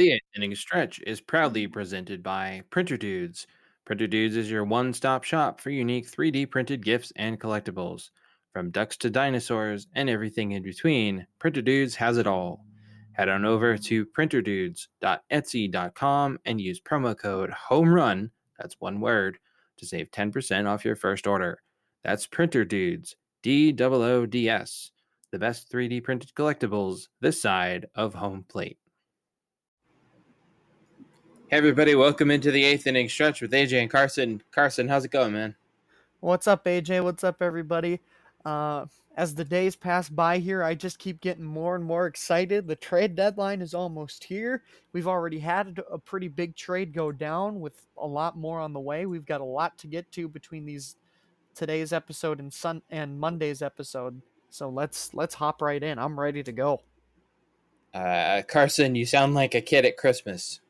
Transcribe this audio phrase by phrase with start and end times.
[0.00, 3.46] The eighth inning stretch is proudly presented by Printer Doods.
[3.84, 8.08] Printer Doods is your one stop shop for unique 3D printed gifts and collectibles.
[8.50, 12.64] From ducks to dinosaurs and everything in between, Printer Doods has it all.
[13.12, 19.38] Head on over to printerdoods.etsy.com and use promo code HOMERUN, that's one word,
[19.76, 21.60] to save 10% off your first order.
[22.04, 24.92] That's Printer Doods, D O O D S,
[25.30, 28.78] the best 3D printed collectibles this side of home plate.
[31.50, 34.40] Hey everybody, welcome into the eighth inning stretch with AJ and Carson.
[34.52, 35.56] Carson, how's it going, man?
[36.20, 37.02] What's up, AJ?
[37.02, 37.98] What's up, everybody?
[38.44, 38.86] Uh,
[39.16, 42.68] as the days pass by here, I just keep getting more and more excited.
[42.68, 44.62] The trade deadline is almost here.
[44.92, 48.78] We've already had a pretty big trade go down with a lot more on the
[48.78, 49.06] way.
[49.06, 50.94] We've got a lot to get to between these
[51.56, 54.22] today's episode and Sun and Monday's episode.
[54.50, 55.98] So let's let's hop right in.
[55.98, 56.82] I'm ready to go.
[57.92, 60.60] Uh, Carson, you sound like a kid at Christmas.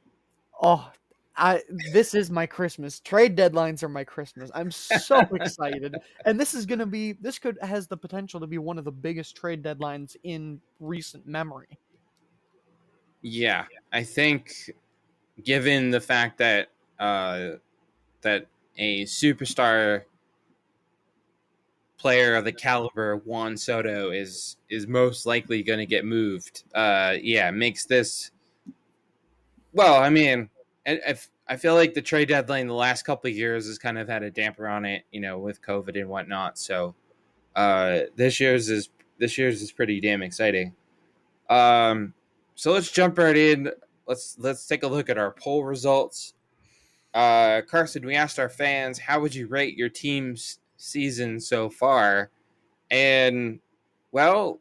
[0.61, 0.91] Oh,
[1.37, 1.63] I
[1.93, 3.01] this is my Christmas.
[3.01, 4.51] Trade deadlines are my Christmas.
[4.55, 5.97] I'm so excited.
[6.27, 8.85] And this is going to be this could has the potential to be one of
[8.85, 11.79] the biggest trade deadlines in recent memory.
[13.23, 14.71] Yeah, I think
[15.43, 16.69] given the fact that
[16.99, 17.53] uh
[18.21, 18.47] that
[18.77, 20.03] a superstar
[21.97, 26.65] player of the caliber Juan Soto is is most likely going to get moved.
[26.75, 28.31] Uh yeah, makes this
[29.73, 30.49] well, I mean,
[30.87, 31.15] I,
[31.47, 34.23] I feel like the trade deadline the last couple of years has kind of had
[34.23, 36.59] a damper on it, you know, with COVID and whatnot.
[36.59, 36.95] So
[37.55, 40.75] uh, this year's is this year's is pretty damn exciting.
[41.49, 42.15] Um,
[42.55, 43.71] so let's jump right in.
[44.07, 46.35] Let's let's take a look at our poll results.
[47.13, 52.31] Uh, Carson, we asked our fans, how would you rate your team's season so far?
[52.91, 53.61] And
[54.13, 54.61] well,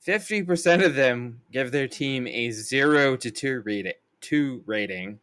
[0.00, 5.20] fifty percent of them give their team a zero to two rating two rating.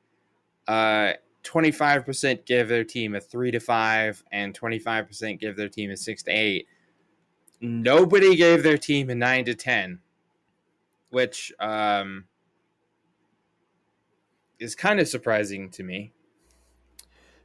[0.67, 1.13] Uh,
[1.44, 6.23] 25% give their team a 3 to 5 and 25% give their team a 6
[6.23, 6.67] to 8
[7.62, 10.00] nobody gave their team a 9 to 10
[11.12, 12.25] which um,
[14.59, 16.12] is kind of surprising to me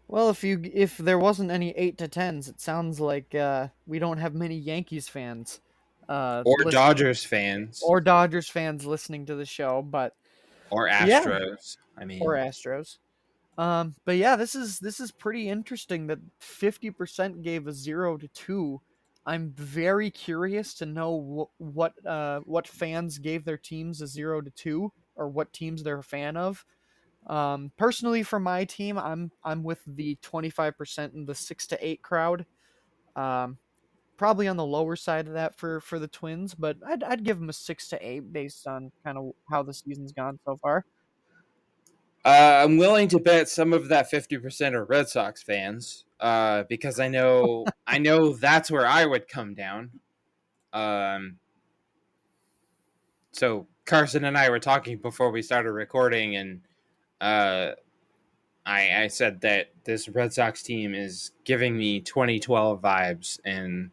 [0.08, 3.98] well if you if there wasn't any 8 to 10s it sounds like uh, we
[3.98, 5.60] don't have many yankees fans
[6.08, 10.16] uh, or dodgers fans or dodgers fans listening to the show but
[10.70, 11.76] or Astros.
[11.76, 12.02] Yeah.
[12.02, 12.98] I mean, or Astros.
[13.58, 18.16] Um, but yeah, this is this is pretty interesting that fifty percent gave a zero
[18.16, 18.80] to two.
[19.26, 24.40] I'm very curious to know wh- what uh, what fans gave their teams a zero
[24.40, 26.64] to two, or what teams they're a fan of.
[27.26, 31.66] Um, personally, for my team, I'm I'm with the twenty five percent and the six
[31.68, 32.46] to eight crowd.
[33.16, 33.58] Um,
[34.18, 37.38] probably on the lower side of that for for the Twins, but I'd I'd give
[37.40, 40.84] them a six to eight based on kind of how the season's gone so far.
[42.24, 46.64] Uh, I'm willing to bet some of that fifty percent are Red Sox fans, uh,
[46.68, 49.90] because I know I know that's where I would come down.
[50.72, 51.38] Um,
[53.32, 56.60] so Carson and I were talking before we started recording, and
[57.20, 57.72] uh,
[58.66, 63.90] I I said that this Red Sox team is giving me 2012 vibes, and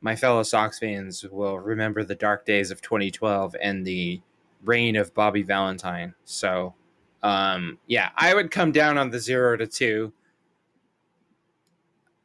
[0.00, 4.20] my fellow Sox fans will remember the dark days of 2012 and the
[4.64, 6.14] reign of Bobby Valentine.
[6.24, 6.74] So,
[7.22, 10.12] um, yeah, I would come down on the zero to two.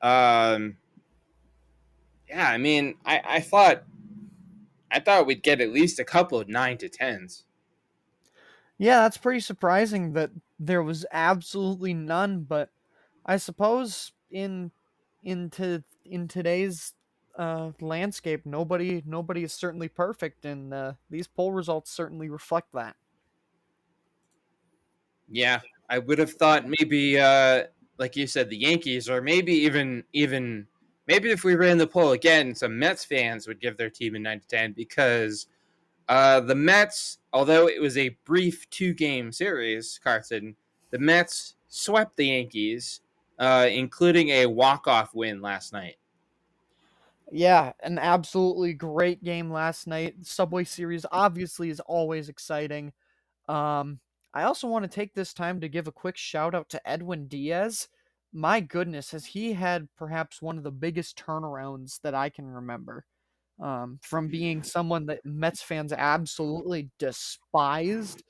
[0.01, 0.77] Um,
[2.27, 3.83] yeah, I mean, I, I thought,
[4.91, 7.45] I thought we'd get at least a couple of nine to tens.
[8.77, 12.41] Yeah, that's pretty surprising that there was absolutely none.
[12.41, 12.69] But
[13.25, 14.71] I suppose in
[15.23, 16.93] into in today's
[17.37, 22.95] uh, landscape, nobody nobody is certainly perfect, and uh, these poll results certainly reflect that.
[25.33, 27.63] Yeah, I would have thought maybe, uh,
[27.97, 30.67] like you said, the Yankees, or maybe even even
[31.07, 34.19] maybe if we ran the poll again, some Mets fans would give their team a
[34.19, 35.47] nine to ten because
[36.07, 40.55] uh, the Mets, although it was a brief two game series, Carson,
[40.91, 43.01] the Mets swept the Yankees,
[43.39, 45.95] uh, including a walk off win last night.
[47.31, 50.17] Yeah, an absolutely great game last night.
[50.21, 52.93] Subway Series obviously is always exciting.
[53.49, 53.99] Um,
[54.33, 57.27] I also want to take this time to give a quick shout out to Edwin
[57.27, 57.87] Diaz.
[58.33, 63.05] My goodness, has he had perhaps one of the biggest turnarounds that I can remember.
[63.61, 68.23] Um, from being someone that Mets fans absolutely despised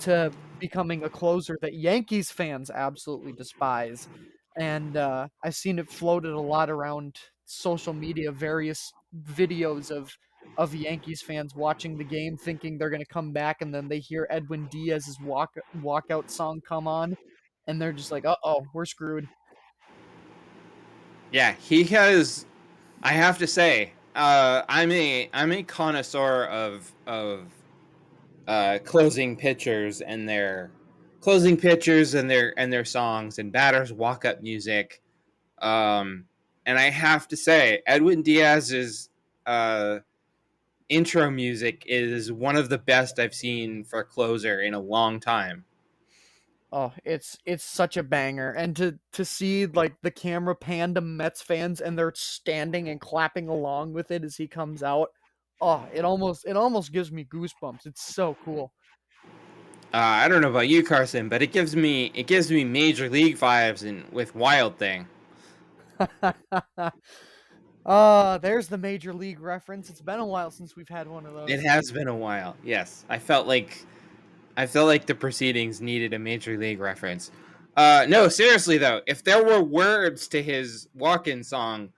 [0.00, 0.30] to
[0.60, 4.08] becoming a closer that Yankees fans absolutely despise.
[4.58, 7.16] And uh, I've seen it floated a lot around
[7.46, 8.92] social media various
[9.32, 10.12] videos of
[10.58, 14.00] of Yankees fans watching the game, thinking they're going to come back, and then they
[14.00, 17.16] hear Edwin Diaz's walk walkout song come on,
[17.68, 19.26] and they're just like, "Uh oh, we're screwed."
[21.30, 22.44] Yeah, he has.
[23.02, 27.52] I have to say, uh, I'm a I'm a connoisseur of of
[28.48, 30.72] uh, closing pitchers and their
[31.20, 35.00] closing pitchers and their and their songs and batters walk up music.
[35.62, 36.24] Um,
[36.66, 39.08] and I have to say, Edwin Diaz's
[39.46, 40.00] uh,
[40.88, 45.20] intro music is one of the best I've seen for a closer in a long
[45.20, 45.64] time.
[46.70, 51.00] Oh, it's it's such a banger, and to to see like the camera pan to
[51.00, 55.10] Mets fans and they're standing and clapping along with it as he comes out.
[55.62, 57.86] Oh, it almost it almost gives me goosebumps.
[57.86, 58.72] It's so cool.
[59.94, 63.08] Uh, I don't know about you, Carson, but it gives me it gives me major
[63.08, 65.06] league vibes and with Wild Thing.
[67.88, 69.90] uh, there's the major league reference.
[69.90, 71.50] It's been a while since we've had one of those.
[71.50, 72.54] It has been a while.
[72.62, 73.84] Yes, I felt like
[74.56, 77.30] I felt like the proceedings needed a major league reference.
[77.76, 81.90] Uh, no, seriously though, if there were words to his walk-in song,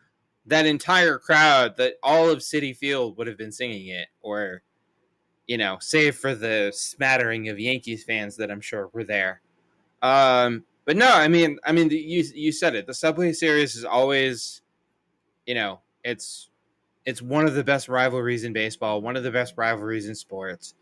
[0.47, 4.63] that entire crowd, that all of Citi Field would have been singing it, or
[5.47, 9.41] you know, save for the smattering of Yankees fans that I'm sure were there.
[10.01, 12.87] Um, but no, I mean, I mean, you you said it.
[12.87, 14.60] The Subway Series is always,
[15.47, 16.51] you know, it's
[17.05, 20.75] it's one of the best rivalries in baseball, one of the best rivalries in sports.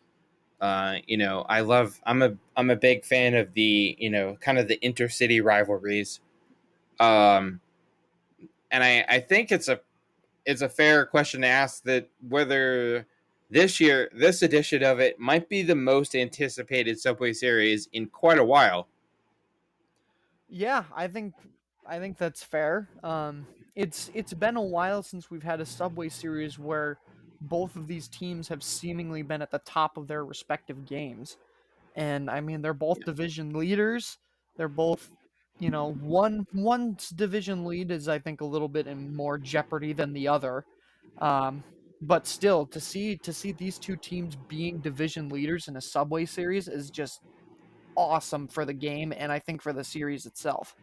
[0.61, 2.01] Uh, you know, I love.
[2.05, 6.21] I'm a I'm a big fan of the you know kind of the intercity rivalries.
[6.99, 7.61] Um,
[8.71, 9.81] and I I think it's a
[10.45, 13.07] it's a fair question to ask that whether
[13.51, 18.39] this year this edition of it might be the most anticipated Subway Series in quite
[18.39, 18.89] a while.
[20.49, 21.35] Yeah, I think
[21.87, 22.89] I think that's fair.
[23.05, 23.47] Um,
[23.79, 26.99] it's it's been a while since we've had a Subway Series where
[27.41, 31.37] both of these teams have seemingly been at the top of their respective games.
[31.95, 34.19] And I mean, they're both division leaders.
[34.57, 35.09] They're both,
[35.61, 39.93] you know, one one's division lead is I think a little bit in more jeopardy
[39.93, 40.65] than the other.
[41.21, 41.63] Um,
[42.03, 46.25] but still, to see to see these two teams being division leaders in a Subway
[46.25, 47.21] series is just
[47.97, 50.75] awesome for the game and I think for the series itself.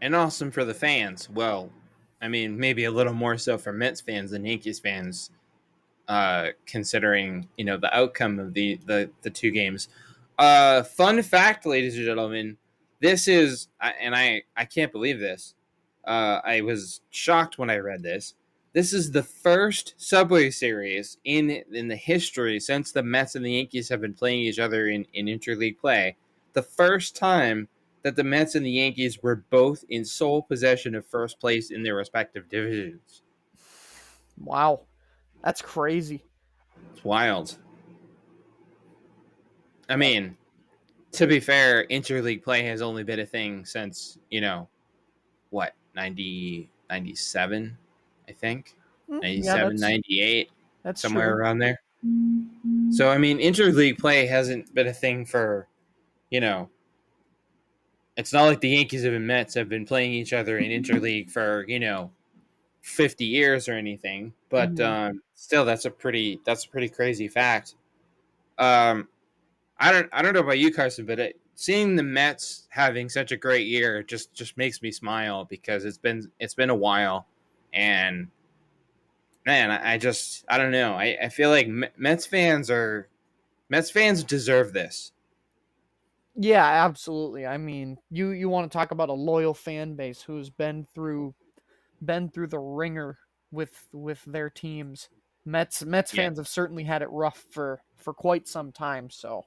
[0.00, 1.30] And awesome for the fans.
[1.30, 1.70] Well,
[2.20, 5.30] I mean, maybe a little more so for Mets fans than Yankees fans,
[6.08, 9.88] uh, considering you know the outcome of the the, the two games.
[10.38, 12.56] Uh, fun fact, ladies and gentlemen,
[13.00, 15.54] this is, and I I can't believe this.
[16.04, 18.34] Uh, I was shocked when I read this.
[18.72, 23.52] This is the first Subway Series in in the history since the Mets and the
[23.52, 26.16] Yankees have been playing each other in, in interleague play.
[26.54, 27.68] The first time
[28.04, 31.82] that the Mets and the Yankees were both in sole possession of first place in
[31.82, 33.22] their respective divisions.
[34.38, 34.82] Wow.
[35.42, 36.22] That's crazy.
[36.92, 37.56] It's wild.
[39.88, 40.36] I mean,
[41.12, 44.68] to be fair, interleague play has only been a thing since, you know,
[45.48, 47.76] what, 90, 97,
[48.28, 48.76] I think?
[49.10, 50.50] Mm, 97, yeah, that's, 98,
[50.82, 51.40] that's somewhere true.
[51.40, 51.80] around there.
[52.90, 55.68] So, I mean, interleague play hasn't been a thing for,
[56.30, 56.68] you know,
[58.16, 61.64] it's not like the Yankees and Mets have been playing each other in interleague for
[61.68, 62.10] you know
[62.80, 65.10] fifty years or anything, but mm-hmm.
[65.10, 67.74] um, still, that's a pretty that's a pretty crazy fact.
[68.58, 69.08] Um,
[69.78, 73.32] I don't I don't know about you, Carson, but it, seeing the Mets having such
[73.32, 77.26] a great year just just makes me smile because it's been it's been a while,
[77.72, 78.28] and
[79.44, 80.94] man, I, I just I don't know.
[80.94, 83.08] I, I feel like Mets fans are
[83.68, 85.12] Mets fans deserve this.
[86.36, 87.46] Yeah, absolutely.
[87.46, 91.34] I mean, you you want to talk about a loyal fan base who's been through
[92.04, 93.18] been through the ringer
[93.52, 95.08] with with their teams.
[95.44, 96.24] Mets Mets yeah.
[96.24, 99.10] fans have certainly had it rough for for quite some time.
[99.10, 99.42] So,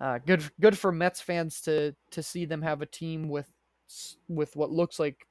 [0.00, 3.52] uh, good good for Mets fans to to see them have a team with
[4.28, 5.26] with what looks like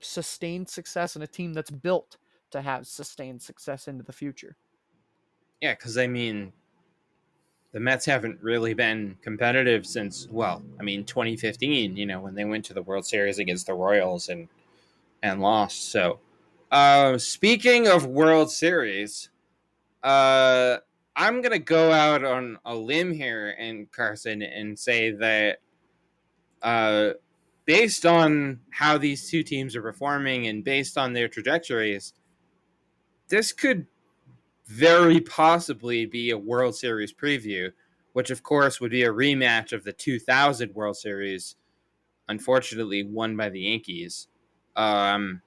[0.00, 2.18] sustained success and a team that's built
[2.50, 4.56] to have sustained success into the future.
[5.62, 6.52] Yeah, because I mean,
[7.74, 12.44] the Mets haven't really been competitive since well, I mean 2015, you know, when they
[12.44, 14.48] went to the World Series against the Royals and
[15.22, 15.90] and lost.
[15.90, 16.20] So,
[16.70, 19.28] uh, speaking of World Series,
[20.04, 20.78] uh,
[21.16, 25.58] I'm gonna go out on a limb here and Carson and say that
[26.62, 27.14] uh,
[27.64, 32.12] based on how these two teams are performing and based on their trajectories,
[33.28, 33.86] this could
[34.66, 37.72] very possibly be a World Series preview,
[38.12, 41.56] which of course would be a rematch of the 2000 World Series,
[42.28, 44.28] unfortunately won by the Yankees.
[44.76, 45.42] Um,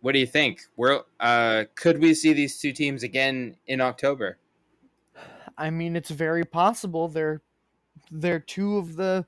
[0.00, 0.62] what do you think?
[0.76, 4.38] Where uh, could we see these two teams again in October?
[5.56, 7.08] I mean, it's very possible.
[7.08, 7.42] They're
[8.12, 9.26] they're two of the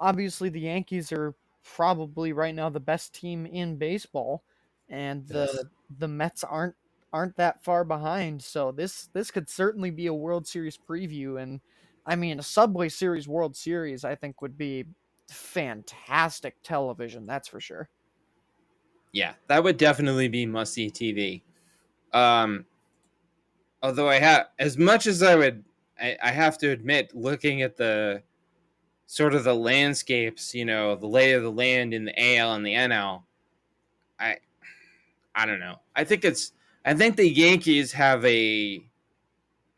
[0.00, 4.42] obviously the Yankees are probably right now the best team in baseball,
[4.88, 5.64] and the yes.
[5.98, 6.74] the Mets aren't
[7.12, 8.42] aren't that far behind.
[8.42, 11.60] So this this could certainly be a World Series preview, and
[12.06, 14.84] I mean a Subway Series World Series I think would be
[15.28, 17.26] fantastic television.
[17.26, 17.88] That's for sure.
[19.12, 21.42] Yeah, that would definitely be must see TV.
[22.12, 22.66] Um,
[23.82, 25.64] although I have as much as I would,
[26.00, 28.22] I, I have to admit, looking at the
[29.06, 32.66] sort of the landscapes, you know, the lay of the land in the AL and
[32.66, 33.22] the NL,
[34.20, 34.36] I
[35.34, 35.76] I don't know.
[35.96, 36.52] I think it's
[36.84, 38.82] I think the Yankees have a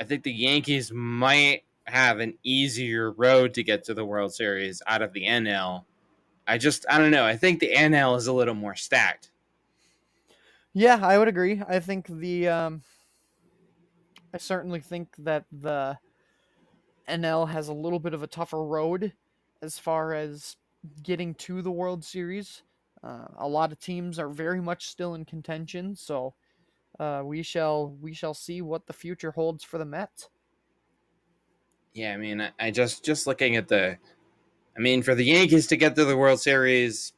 [0.01, 4.83] I think the Yankees might have an easier road to get to the World Series
[4.87, 5.85] out of the NL.
[6.47, 7.25] I just I don't know.
[7.25, 9.31] I think the NL is a little more stacked.
[10.73, 11.63] Yeah, I would agree.
[11.67, 12.83] I think the um
[14.33, 15.99] I certainly think that the
[17.09, 19.13] NL has a little bit of a tougher road
[19.61, 20.57] as far as
[21.03, 22.63] getting to the World Series.
[23.03, 26.35] Uh, a lot of teams are very much still in contention, so
[27.01, 30.29] uh, we shall we shall see what the future holds for the Mets.
[31.95, 33.97] Yeah, I mean, I, I just just looking at the,
[34.77, 37.15] I mean, for the Yankees to get to the World Series,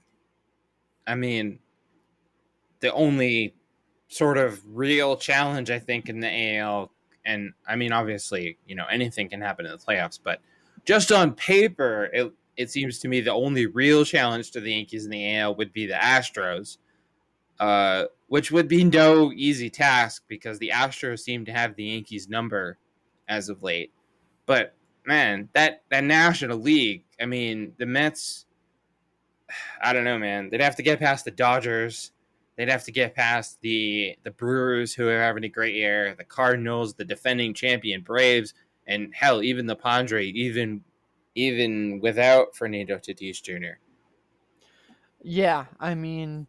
[1.05, 1.59] I mean,
[2.79, 3.57] the only
[4.07, 6.93] sort of real challenge I think in the AL,
[7.27, 10.41] and I mean, obviously, you know, anything can happen in the playoffs, but
[10.85, 15.07] just on paper, it it seems to me the only real challenge to the Yankees
[15.07, 16.79] in the AL would be the Astros,
[17.59, 22.31] uh, which would be no easy task because the Astros seem to have the Yankees
[22.31, 22.79] number
[23.29, 23.93] as of late.
[24.47, 24.75] But
[25.05, 28.47] man, that that National League, I mean, the Mets.
[29.83, 30.49] I don't know, man.
[30.49, 32.13] They'd have to get past the Dodgers.
[32.57, 36.25] They'd have to get past the the Brewers, who are having a great year, the
[36.25, 38.55] Cardinals, the defending champion Braves,
[38.87, 40.83] and hell, even the Padre, even
[41.35, 43.77] even without Fernando Tatis Jr.
[45.23, 46.47] Yeah, I mean,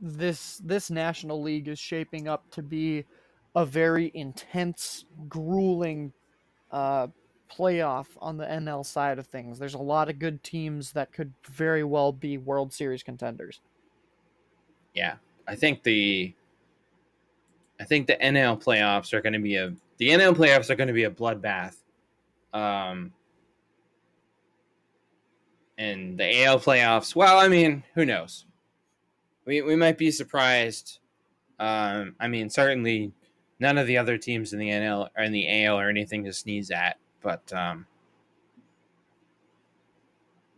[0.00, 3.04] this this National League is shaping up to be
[3.56, 6.12] a very intense, grueling
[6.70, 7.08] uh,
[7.50, 9.58] playoff on the NL side of things.
[9.58, 13.60] There's a lot of good teams that could very well be World Series contenders.
[14.94, 16.34] Yeah, I think the
[17.80, 20.88] I think the NL playoffs are going to be a the NL playoffs are going
[20.88, 21.76] to be a bloodbath.
[22.52, 23.12] Um,
[25.76, 28.46] and the AL playoffs, well, I mean, who knows?
[29.48, 30.98] We we might be surprised.
[31.58, 33.12] Um, I mean, certainly
[33.58, 36.34] none of the other teams in the NL or in the AL are anything to
[36.34, 36.98] sneeze at.
[37.22, 37.86] But um,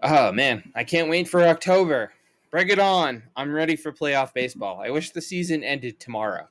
[0.02, 2.12] oh man, I can't wait for October.
[2.50, 3.22] Bring it on!
[3.36, 4.82] I'm ready for playoff baseball.
[4.84, 6.48] I wish the season ended tomorrow.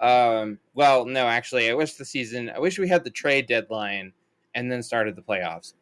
[0.00, 2.50] Um, well, no, actually, I wish the season.
[2.50, 4.14] I wish we had the trade deadline
[4.52, 5.74] and then started the playoffs.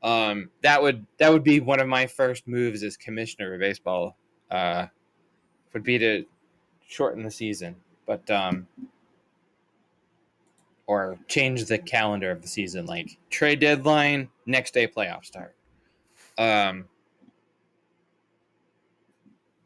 [0.00, 4.16] Um, that would that would be one of my first moves as commissioner of baseball.
[4.48, 4.86] Uh,
[5.72, 6.24] would be to
[6.86, 8.66] shorten the season, but um,
[10.86, 15.54] or change the calendar of the season, like trade deadline, next day playoff start.
[16.36, 16.86] Um,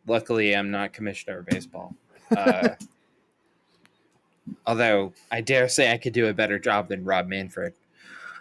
[0.06, 1.94] luckily, I'm not commissioner of baseball.
[2.36, 2.70] Uh,
[4.66, 7.74] although I dare say I could do a better job than Rob Manfred.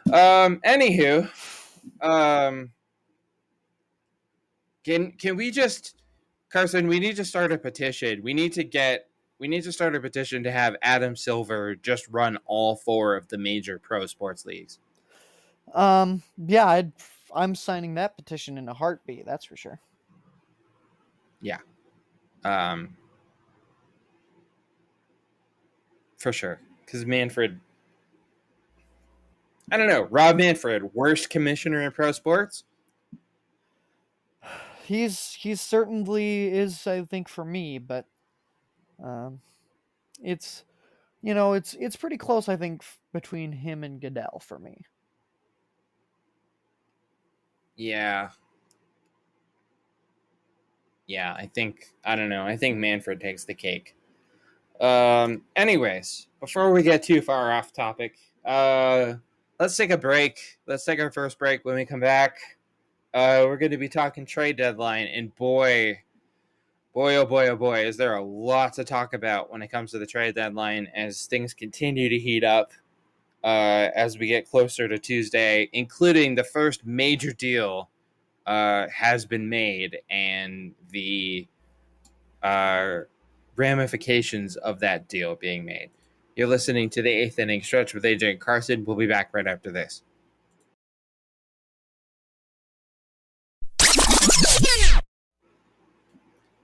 [0.08, 1.29] Um, anywho,
[2.01, 2.72] um,
[4.84, 6.01] can can we just
[6.54, 6.88] Carson?
[6.88, 8.22] We need to start a petition.
[8.22, 9.08] We need to get
[9.40, 13.28] we need to start a petition to have Adam Silver just run all four of
[13.28, 14.80] the major pro sports leagues.
[15.74, 16.92] Um, yeah, I'd,
[17.34, 19.26] I'm signing that petition in a heartbeat.
[19.26, 19.82] That's for sure.
[21.42, 21.58] Yeah.
[22.46, 22.96] Um,
[26.20, 26.62] for sure.
[26.86, 27.60] Because Manfred,
[29.72, 32.64] I don't know, Rob Manfred, worst commissioner in pro sports.
[34.84, 38.06] He's he certainly is, I think, for me, but
[39.04, 39.42] um,
[40.24, 40.63] it's
[41.22, 44.86] you know it's it's pretty close I think f- between him and Goodell for me.
[47.75, 48.30] Yeah.
[51.08, 52.46] Yeah, I think I don't know.
[52.46, 53.96] I think Manfred takes the cake.
[54.80, 59.16] Um anyways, before we get too far off topic, uh
[59.60, 60.40] let's take a break.
[60.68, 62.38] Let's take our first break when we come back.
[63.13, 66.01] Uh we're going to be talking trade deadline and boy,
[66.93, 69.91] boy, oh boy, oh boy, is there a lot to talk about when it comes
[69.91, 72.72] to the trade deadline as things continue to heat up
[73.43, 77.89] uh, as we get closer to Tuesday, including the first major deal
[78.46, 81.48] uh, has been made, and the
[82.41, 83.00] uh,
[83.55, 85.89] ramifications of that deal being made.
[86.36, 88.86] You're listening to the eighth inning stretch with AJ Carson.
[88.86, 90.03] We'll be back right after this.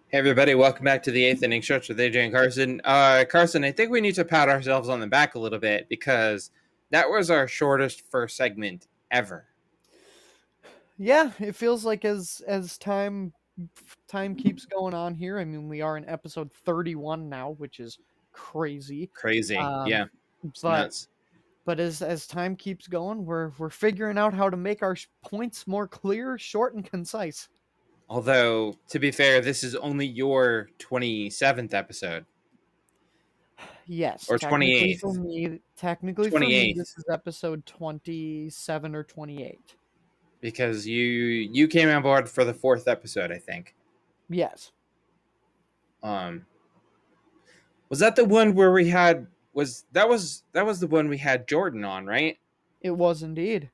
[0.10, 2.82] Hey everybody, welcome back to the eighth inning stretch with AJ and Carson.
[2.84, 5.88] Uh, Carson, I think we need to pat ourselves on the back a little bit
[5.88, 6.50] because
[6.90, 9.46] that was our shortest first segment ever.
[10.98, 13.34] Yeah, it feels like as as time
[14.08, 15.38] time keeps going on here.
[15.38, 18.00] I mean, we are in episode 31 now, which is
[18.32, 19.12] crazy.
[19.14, 20.06] Crazy, Um, yeah.
[20.64, 21.08] But nuts.
[21.66, 25.68] but as as time keeps going, we're we're figuring out how to make our points
[25.68, 27.48] more clear, short, and concise.
[28.10, 32.26] Although, to be fair, this is only your 27th episode.
[33.86, 35.00] Yes, Or technically 28th.
[35.00, 36.78] For me, technically, for me, 28th.
[36.78, 39.76] this is episode 27 or 28.
[40.42, 43.76] because you you came on board for the fourth episode, I think.
[44.30, 44.72] Yes.
[46.04, 46.46] Um,
[47.90, 51.18] was that the one where we had was that was that was the one we
[51.18, 52.38] had Jordan on, right?
[52.82, 53.70] It was indeed.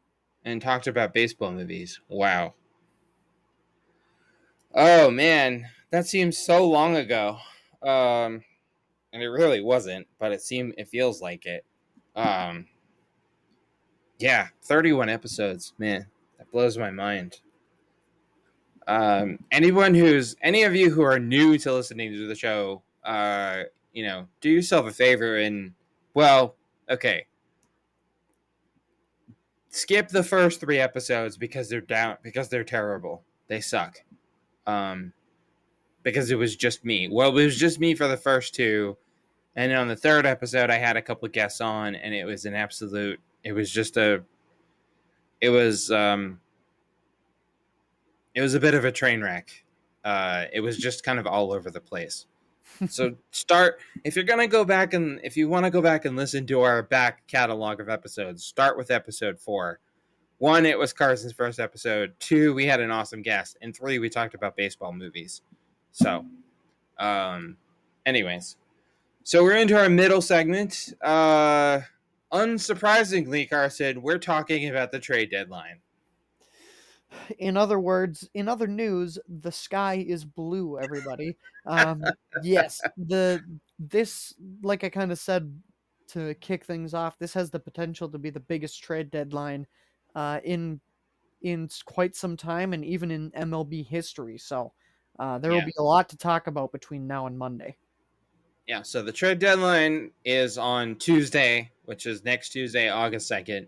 [0.45, 1.99] And talked about baseball movies.
[2.07, 2.53] Wow.
[4.75, 7.37] Oh man, that seems so long ago.
[7.81, 8.43] Um,
[9.13, 11.63] and it really wasn't, but it seemed it feels like it.
[12.15, 12.67] Um,
[14.19, 16.05] yeah, thirty-one episodes, man,
[16.37, 17.39] that blows my mind.
[18.87, 23.63] Um, anyone who's any of you who are new to listening to the show, uh,
[23.93, 25.73] you know, do yourself a favor and
[26.13, 26.55] well,
[26.89, 27.27] okay,
[29.69, 33.23] skip the first three episodes because they're down because they're terrible.
[33.47, 34.01] They suck.
[34.67, 35.13] Um,
[36.03, 37.09] because it was just me.
[37.11, 38.95] Well, it was just me for the first two,
[39.55, 42.25] and then on the third episode, I had a couple of guests on, and it
[42.25, 43.19] was an absolute.
[43.43, 44.23] It was just a.
[45.41, 46.39] It was um.
[48.33, 49.65] It was a bit of a train wreck.
[50.03, 52.27] Uh, it was just kind of all over the place.
[52.89, 56.15] so start if you're gonna go back and if you want to go back and
[56.15, 59.79] listen to our back catalog of episodes, start with episode four.
[60.37, 62.13] One, it was Carson's first episode.
[62.19, 65.41] Two, we had an awesome guest, and three, we talked about baseball movies.
[65.91, 66.25] So,
[66.99, 67.55] um,
[68.05, 68.57] anyways,
[69.23, 70.93] so we're into our middle segment.
[71.01, 71.79] Uh,
[72.33, 75.79] unsurprisingly, Carson, we're talking about the trade deadline.
[77.39, 80.77] In other words, in other news, the sky is blue.
[80.79, 81.37] Everybody.
[81.65, 82.03] Um,
[82.43, 83.41] yes, the
[83.79, 85.59] this like I kind of said
[86.09, 87.17] to kick things off.
[87.17, 89.65] This has the potential to be the biggest trade deadline
[90.15, 90.79] uh, in
[91.41, 94.37] in quite some time, and even in MLB history.
[94.37, 94.73] So
[95.19, 95.59] uh, there Yeah.
[95.59, 97.77] will be a lot to talk about between now and Monday.
[98.67, 103.67] Yeah, so the trade deadline is on Tuesday, which is next Tuesday, August 2nd.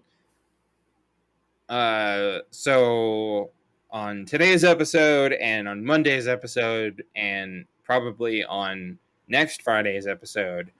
[1.70, 3.52] Uh, so
[3.92, 10.72] on today's episode and on Monday's episode and probably on next Friday's episode,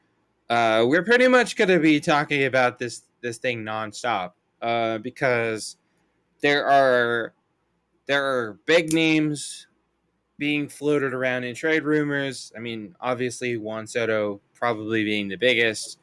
[0.50, 5.78] uh, we're pretty much going to be talking about this this thing nonstop uh, because
[6.42, 7.34] there are
[8.06, 9.68] there are big names
[10.38, 12.52] being floated around in trade rumors.
[12.56, 16.00] I mean, obviously Juan Soto probably being the biggest,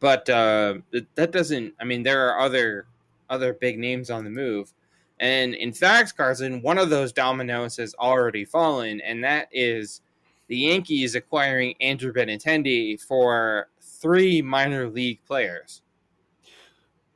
[0.00, 0.74] but uh,
[1.14, 1.74] that doesn't.
[1.80, 2.86] I mean, there are other
[3.30, 4.72] other big names on the move,
[5.20, 10.02] and in fact, Carson, one of those dominoes has already fallen, and that is
[10.48, 15.82] the Yankees acquiring Andrew Benintendi for three minor league players.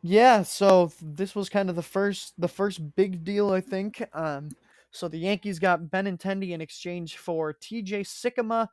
[0.02, 4.02] Yeah, so this was kind of the first the first big deal I think.
[4.14, 4.50] Um,
[4.90, 8.02] so the Yankees got Benintendi in exchange for T.J.
[8.02, 8.68] Sikkema,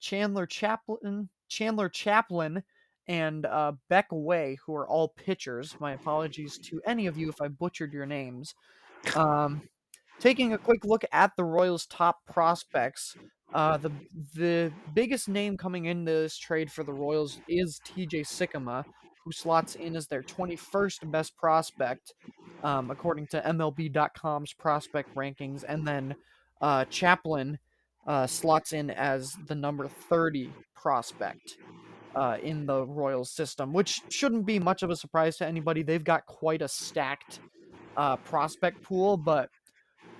[0.00, 2.62] Chandler Chaplin, Chandler Chaplin,
[3.08, 5.74] and uh, Beck Way, who are all pitchers.
[5.80, 8.54] My apologies to any of you if I butchered your names.
[9.16, 9.62] Um,
[10.20, 13.16] taking a quick look at the Royals' top prospects,
[13.54, 13.90] uh, the
[14.34, 18.20] the biggest name coming into this trade for the Royals is T.J.
[18.20, 18.84] Sikkema
[19.26, 22.14] who slots in as their 21st best prospect,
[22.62, 25.64] um, according to MLB.com's prospect rankings.
[25.66, 26.14] And then
[26.60, 27.58] uh, Chaplin
[28.06, 31.56] uh, slots in as the number 30 prospect
[32.14, 35.82] uh, in the Royals system, which shouldn't be much of a surprise to anybody.
[35.82, 37.40] They've got quite a stacked
[37.96, 39.50] uh, prospect pool, but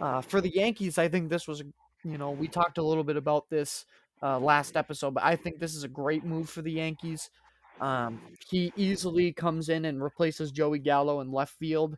[0.01, 1.63] uh, for the Yankees, I think this was,
[2.03, 3.87] you know, we talked a little bit about this
[4.21, 7.31] uh, last episode, but I think this is a great move for the Yankees.
[7.81, 11.97] Um, he easily comes in and replaces Joey Gallo in left field,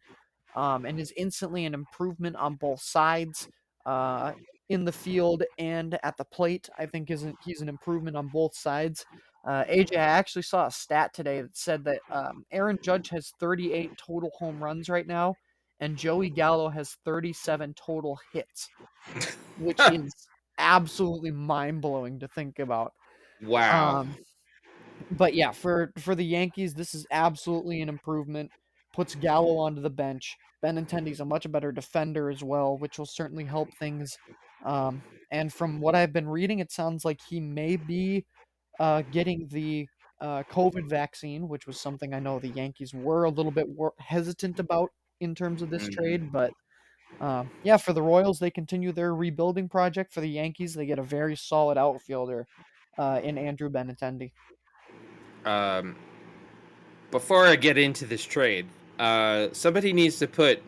[0.57, 3.49] um, and is instantly an improvement on both sides,
[3.87, 4.33] uh,
[4.69, 6.69] in the field and at the plate.
[6.79, 9.07] I think isn't he's an improvement on both sides.
[9.47, 13.33] Uh, AJ, I actually saw a stat today that said that um, Aaron Judge has
[13.41, 15.35] 38 total home runs right now,
[15.81, 18.69] and Joey Gallo has 37 total hits,
[19.59, 20.13] which is
[20.59, 22.93] absolutely mind blowing to think about.
[23.43, 24.01] Wow.
[24.01, 24.17] Um,
[25.13, 28.51] but yeah, for for the Yankees, this is absolutely an improvement.
[28.93, 30.37] Puts Gallo onto the bench.
[30.65, 34.17] Benintendi's a much better defender as well, which will certainly help things.
[34.65, 38.25] Um, and from what I've been reading, it sounds like he may be
[38.81, 39.89] uh, getting the
[40.21, 43.95] uh, COVID vaccine, which was something I know the Yankees were a little bit wor-
[43.99, 44.91] hesitant about
[45.21, 45.93] in terms of this Mhm.
[45.93, 46.33] trade.
[46.33, 46.53] But
[47.21, 50.13] um, yeah, for the Royals, they continue their rebuilding project.
[50.13, 52.47] For the Yankees, they get a very solid outfielder
[52.99, 54.33] uh, in Andrew Benintendi.
[55.45, 55.97] Um,
[57.11, 58.67] before I get into this trade,
[58.99, 60.63] uh, somebody needs to put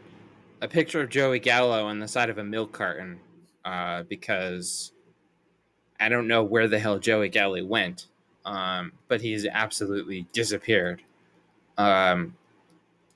[0.61, 3.19] a picture of Joey Gallo on the side of a milk carton
[3.65, 4.93] uh, because
[5.99, 8.07] I don't know where the hell Joey Gallo went,
[8.45, 11.03] um, but he's absolutely disappeared.
[11.77, 12.37] Um,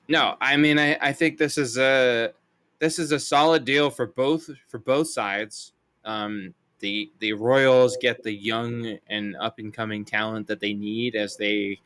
[0.07, 2.31] no, I mean I, I think this is a
[2.79, 5.71] this is a solid deal for both for both sides.
[6.03, 11.15] Um, the the Royals get the young and up and coming talent that they need
[11.15, 11.79] as they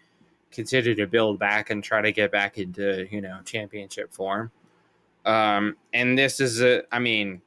[0.52, 4.52] continue to build back and try to get back into you know championship form.
[5.26, 7.42] Um, and this is a, I mean,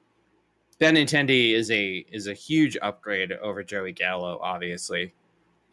[0.80, 5.12] Benintendi is a is a huge upgrade over Joey Gallo, obviously.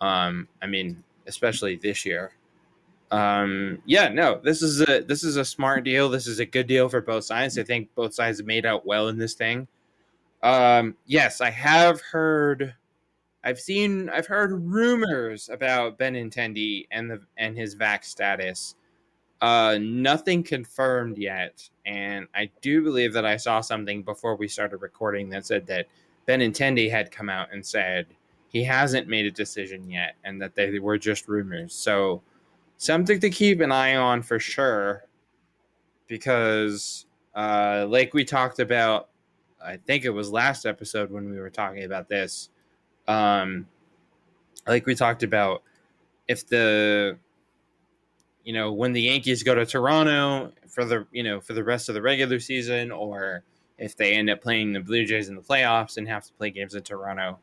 [0.01, 2.32] Um, I mean, especially this year.
[3.12, 6.10] Um, yeah, no, this is a this is a smart deal.
[6.10, 7.58] This is a good deal for both sides.
[7.58, 9.67] I think both sides made out well in this thing.
[10.41, 12.73] Um, yes, I have heard
[13.43, 18.75] I've seen I've heard rumors about Benintendi and the and his vax status.
[19.41, 24.78] Uh, nothing confirmed yet, and I do believe that I saw something before we started
[24.78, 25.88] recording that said that
[26.28, 28.08] Benintendi had come out and said
[28.49, 31.73] he hasn't made a decision yet, and that they were just rumors.
[31.73, 32.21] So
[32.78, 35.06] something to keep an eye on for sure,
[36.08, 39.08] because uh, like we talked about,
[39.63, 42.49] I think it was last episode when we were talking about this.
[43.07, 43.67] Um,
[44.67, 45.63] like we talked about,
[46.27, 47.17] if the
[48.43, 51.89] you know when the Yankees go to Toronto for the you know for the rest
[51.89, 53.43] of the regular season, or
[53.77, 56.51] if they end up playing the Blue Jays in the playoffs and have to play
[56.51, 57.39] games in Toronto,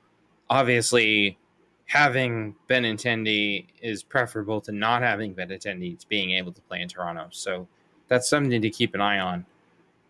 [0.49, 1.39] obviously
[1.87, 7.29] having Benintendi is preferable to not having Benintendi to being able to play in Toronto.
[7.31, 7.69] So
[8.09, 9.47] that's something to keep an eye on.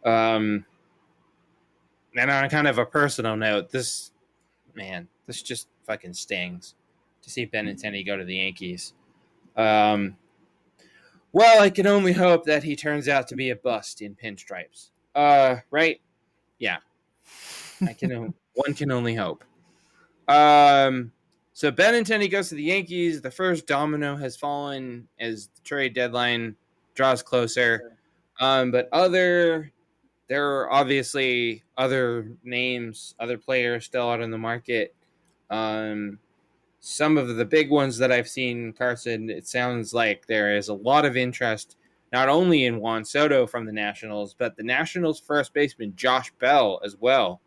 [0.04, 0.64] Um,
[2.16, 4.12] and on kind of a personal note, this
[4.74, 6.74] man, this just fucking stings
[7.22, 8.94] to see Benintendi go to the Yankees.
[9.56, 10.16] Um,
[11.32, 14.90] well, I can only hope that he turns out to be a bust in pinstripes.
[15.14, 16.00] Uh, right?
[16.58, 16.78] Yeah,
[17.86, 18.34] I can.
[18.54, 19.44] one can only hope.
[20.28, 21.12] Um,
[21.52, 23.20] so Benintendi goes to the Yankees.
[23.20, 26.56] The first domino has fallen as the trade deadline
[26.94, 27.98] draws closer.
[28.40, 29.72] Um, but other,
[30.28, 34.94] there are obviously other names, other players still out in the market.
[35.50, 36.18] Um,
[36.80, 40.74] some of the big ones that I've seen, Carson, it sounds like there is a
[40.74, 41.76] lot of interest
[42.12, 46.80] not only in Juan Soto from the Nationals, but the Nationals' first baseman Josh Bell
[46.84, 47.40] as well.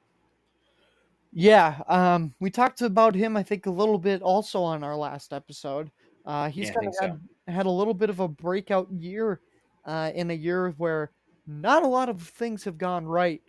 [1.31, 5.31] Yeah, um, we talked about him, I think, a little bit also on our last
[5.31, 5.91] episode.
[6.25, 9.41] Uh, he's Yeah, kind of had, had a little bit of a breakout year
[9.85, 11.11] uh, in a year where
[11.49, 13.41] not a lot of things have gone right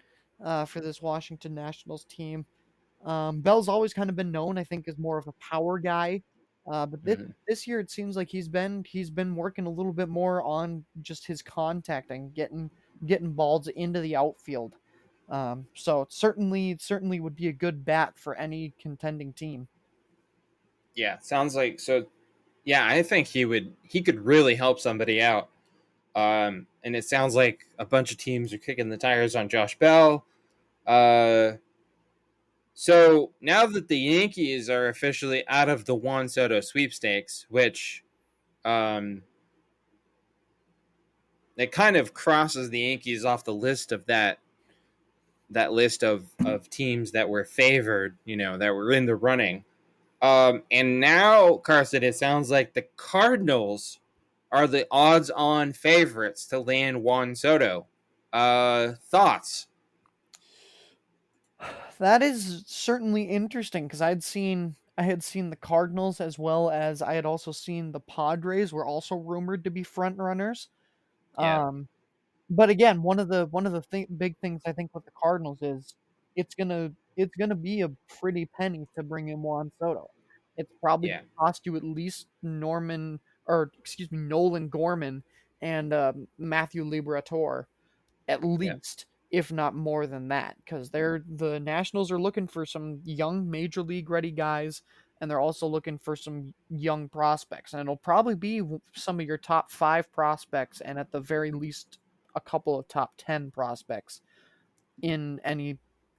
[0.44, 2.46] uh, for this Washington Nationals team.
[3.04, 6.22] Um, Bell's always kind of been known, I think, as more of a power guy.
[6.66, 7.34] Uh, but this, Mhm.
[7.48, 10.84] this year it seems like he's been he's been working a little bit more on
[11.02, 12.70] just his contact and getting
[13.06, 14.76] getting balls into the outfield.
[15.28, 19.68] Um, so it certainly certainly would be a good bat for any contending team.
[20.94, 22.06] Yeah, sounds like so.
[22.64, 23.76] Yeah, I think he would.
[23.82, 25.50] He could really help somebody out.
[26.14, 29.78] Um, and it sounds like a bunch of teams are kicking the tires on Josh
[29.78, 30.24] Bell.
[30.86, 31.52] Uh,
[32.74, 38.04] so now that the Yankees are officially out of the Juan Soto sweepstakes, which,
[38.64, 39.22] um,
[41.56, 44.38] it kind of crosses the Yankees off the list of that
[45.50, 49.64] that list of of teams that were favored, you know, that were in the running.
[50.22, 53.98] Um, and now, Carson, it sounds like the Cardinals
[54.52, 57.86] are the odds-on favorites to land Juan Soto.
[58.32, 59.68] Uh, thoughts?
[61.98, 67.02] That is certainly interesting because I'd seen I had seen the Cardinals as well as
[67.02, 70.68] I had also seen the Padres were also rumored to be front runners.
[71.38, 71.66] Yeah.
[71.68, 71.88] Um,
[72.50, 75.12] but again, one of the one of the th- big things I think with the
[75.12, 75.96] Cardinals is
[76.36, 80.10] it's gonna it's gonna be a pretty penny to bring in Juan Soto.
[80.56, 81.18] It's probably Yeah.
[81.18, 85.22] gonna cost you at least Norman or excuse me Nolan Gorman
[85.60, 87.64] and um, Matthew Liberatore
[88.28, 93.00] at least, if not more than that, because they're the Nationals are looking for some
[93.04, 94.82] young major league ready guys,
[95.20, 97.72] and they're also looking for some young prospects.
[97.72, 98.62] And it'll probably be
[98.94, 101.98] some of your top five prospects, and at the very least,
[102.36, 104.20] a couple of top ten prospects
[105.02, 105.76] in any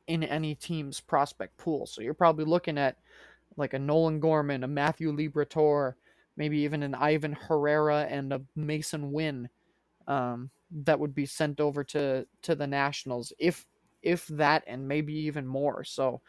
[0.07, 1.85] in any team's prospect pool.
[1.85, 2.97] So you're probably looking at
[3.55, 5.93] like a Nolan Gorman, a Matthew Liberatore,
[6.37, 9.49] maybe even an Ivan Herrera and a Masyn Winn
[10.07, 13.67] um, that would be sent over to to the Nationals if
[14.01, 15.83] if that and maybe even more.
[15.83, 16.21] So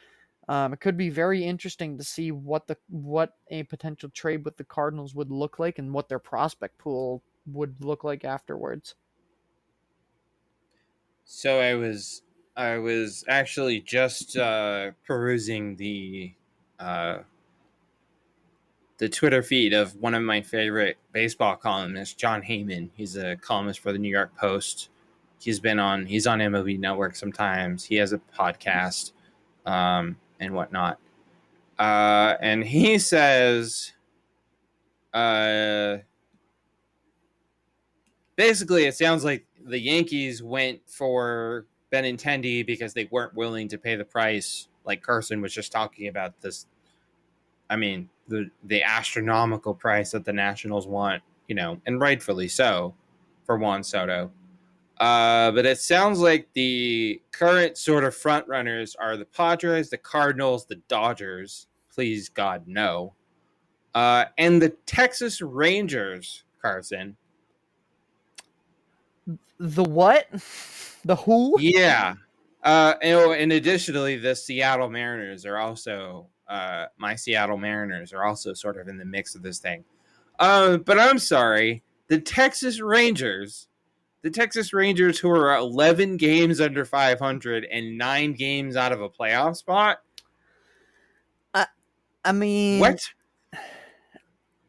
[0.48, 4.56] um, it could be very interesting to see what the what a potential trade with
[4.56, 8.94] the Cardinals would look like and what their prospect pool would look like afterwards.
[11.24, 12.22] So I was
[12.56, 16.34] I was actually just uh, perusing the
[16.78, 17.18] uh,
[19.02, 22.88] the Twitter feed of one of my favorite baseball columnists, Jon Heyman.
[22.94, 24.90] He's a columnist for the New York Post.
[25.40, 27.82] He's been on he's on MLB Network sometimes.
[27.82, 29.10] He has a podcast
[29.66, 31.00] um, and whatnot.
[31.80, 33.92] Uh, and he says,
[35.12, 35.96] uh,
[38.36, 43.96] basically, it sounds like the Yankees went for Benintendi because they weren't willing to pay
[43.96, 46.66] the price, like Carson was just talking about this.
[47.68, 52.94] I mean, the the astronomical price that the Nationals want, you know, and rightfully so,
[53.44, 54.30] for Juan Soto.
[54.98, 59.98] Uh, but it sounds like the current sort of front runners are the Padres, the
[59.98, 61.66] Cardinals, the Dodgers.
[61.92, 63.14] Please God, no.
[63.94, 67.16] Uh, and the Texas Rangers, Carson.
[69.58, 70.28] The what?
[71.04, 71.56] The who?
[71.60, 72.14] Yeah.
[72.62, 78.24] Uh, and, oh, and additionally, the Seattle Mariners are also uh, my Seattle Mariners are
[78.24, 79.84] also sort of in the mix of this thing.
[80.38, 83.68] Uh, but I'm sorry, the Texas Rangers,
[84.20, 89.08] the Texas Rangers, who are 11 games under 500 and nine games out of a
[89.08, 90.02] playoff spot.
[91.54, 91.66] I,
[92.22, 93.00] I mean, what?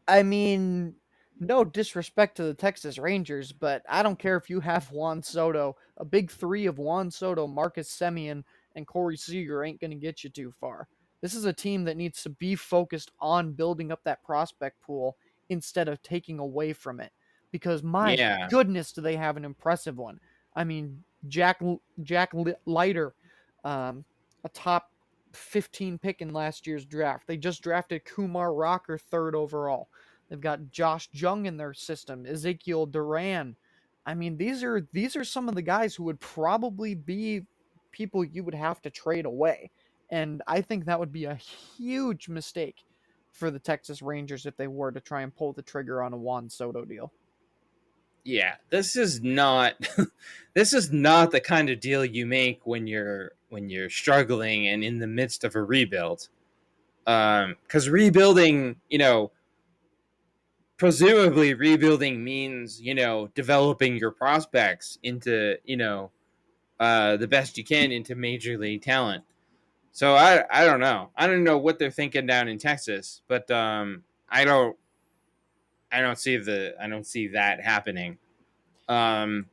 [0.08, 0.96] I mean,
[1.42, 5.76] no disrespect to the Texas Rangers, but I don't care if you have Juan Soto.
[5.98, 8.46] A big three of Juan Soto, Marcus Semien,
[8.78, 10.88] and Corey Seager ain't going to get you too far.
[11.24, 15.16] This is a team that needs to be focused on building up that prospect pool
[15.48, 17.14] instead of taking away from it.
[17.50, 18.50] Because my yeah.
[18.50, 20.20] goodness, do they have an impressive one?
[20.54, 21.62] I mean, Jack
[22.02, 22.34] Jack
[22.66, 23.14] Leiter,
[23.64, 24.04] um,
[24.44, 24.92] a top
[25.32, 27.26] 15 pick in last year's draft.
[27.26, 29.88] They just drafted Kumar Rocker third overall.
[30.28, 33.56] They've got Josh Jung in their system, Ezekiel Duran.
[34.06, 37.44] I mean, these are these are some of the guys who would probably be
[37.94, 39.72] people you would have to trade away.
[40.14, 42.86] And I think that would be a huge mistake
[43.32, 46.18] for the Texas Rangers if they were to try and pull the trigger on a
[46.18, 47.12] Juan Soto deal.
[48.24, 49.74] Yeah, this is not
[50.54, 54.84] this is not the kind of deal you make when you're when you're struggling and
[54.84, 56.30] in the midst of a rebuild.
[57.08, 59.32] Um cuz rebuilding, you know,
[60.78, 66.12] presumably rebuilding means you know developing your prospects into you know
[66.80, 69.24] uh, the best you can into major league talent.
[69.94, 73.50] So I I don't know I don't know what they're thinking down in Texas, but
[73.52, 74.76] um, I don't
[75.92, 78.18] I don't see the I don't see that happening.
[78.90, 79.46] Um,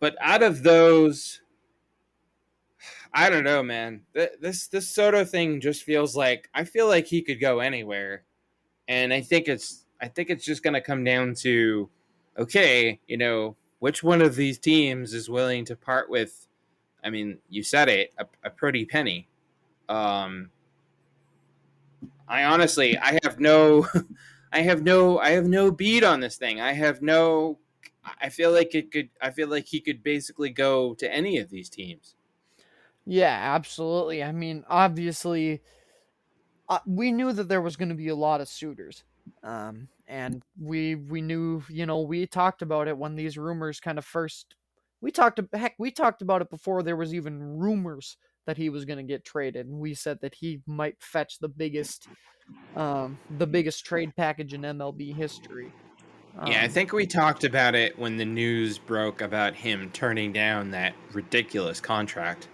[0.00, 1.40] but out of those,
[3.14, 4.02] I don't know, man.
[4.12, 8.24] This this Soto thing just feels like I feel like he could go anywhere
[8.88, 11.88] and I think it's I think it's just to come down to
[12.36, 16.47] okay, you know, which one of these teams is willing to part with
[17.08, 19.26] I mean, you said it, a, a pretty penny.
[19.88, 20.50] Um
[22.28, 23.88] I honestly I have no
[24.52, 26.60] I have no I have no bead on this thing.
[26.60, 27.58] I have no
[28.20, 31.48] I feel like it could I feel like he could basically go to any of
[31.48, 32.14] these teams.
[33.06, 34.22] Yeah, absolutely.
[34.22, 35.62] I mean, obviously
[36.68, 39.04] uh, we knew that there was going to be a lot of suitors.
[39.42, 43.98] Um, and we we knew, you know, we talked about it when these rumors kind
[43.98, 44.54] of first
[45.00, 48.84] we talked heck, we talked about it before there was even rumors that he was
[48.84, 52.08] going to get traded and we said that he might fetch the biggest
[52.76, 55.72] um the biggest trade package in MLB history.
[56.38, 59.90] Um, yeah, I um, think we talked about it when the news broke about him
[59.92, 62.48] turning down that ridiculous contract.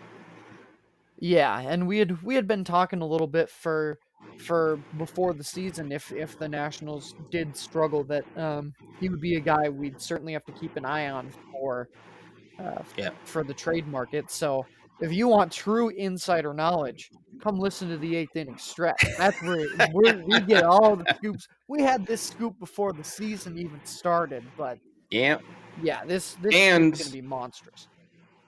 [1.19, 3.99] Yeah, and we had we had been talking a little bit for
[4.39, 9.37] for before the season if if the Nationals did struggle that um, he would be
[9.37, 11.89] a guy we'd certainly have to keep an eye on for
[12.59, 13.11] uh, yeah.
[13.25, 14.31] for the trade market.
[14.31, 14.65] So
[15.01, 19.05] if you want true insider knowledge, come listen to the eighth inning stretch.
[19.19, 21.49] That's where we get all the scoops.
[21.69, 24.79] We had this scoop before the season even started, but
[25.11, 25.39] yeah,
[25.83, 27.89] yeah, this this and is going to be monstrous.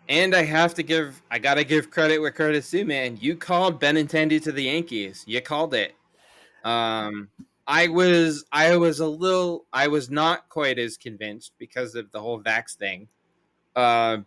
[0.09, 3.19] and I have to give I gotta give credit where credit's due, man.
[3.21, 5.25] You called Benintendi to the Yankees.
[5.27, 5.95] You called it.
[6.65, 7.29] Um,
[7.67, 12.21] I was I was a little I was not quite as convinced because of the
[12.21, 13.09] whole Vax thing.
[13.77, 14.19] Uh,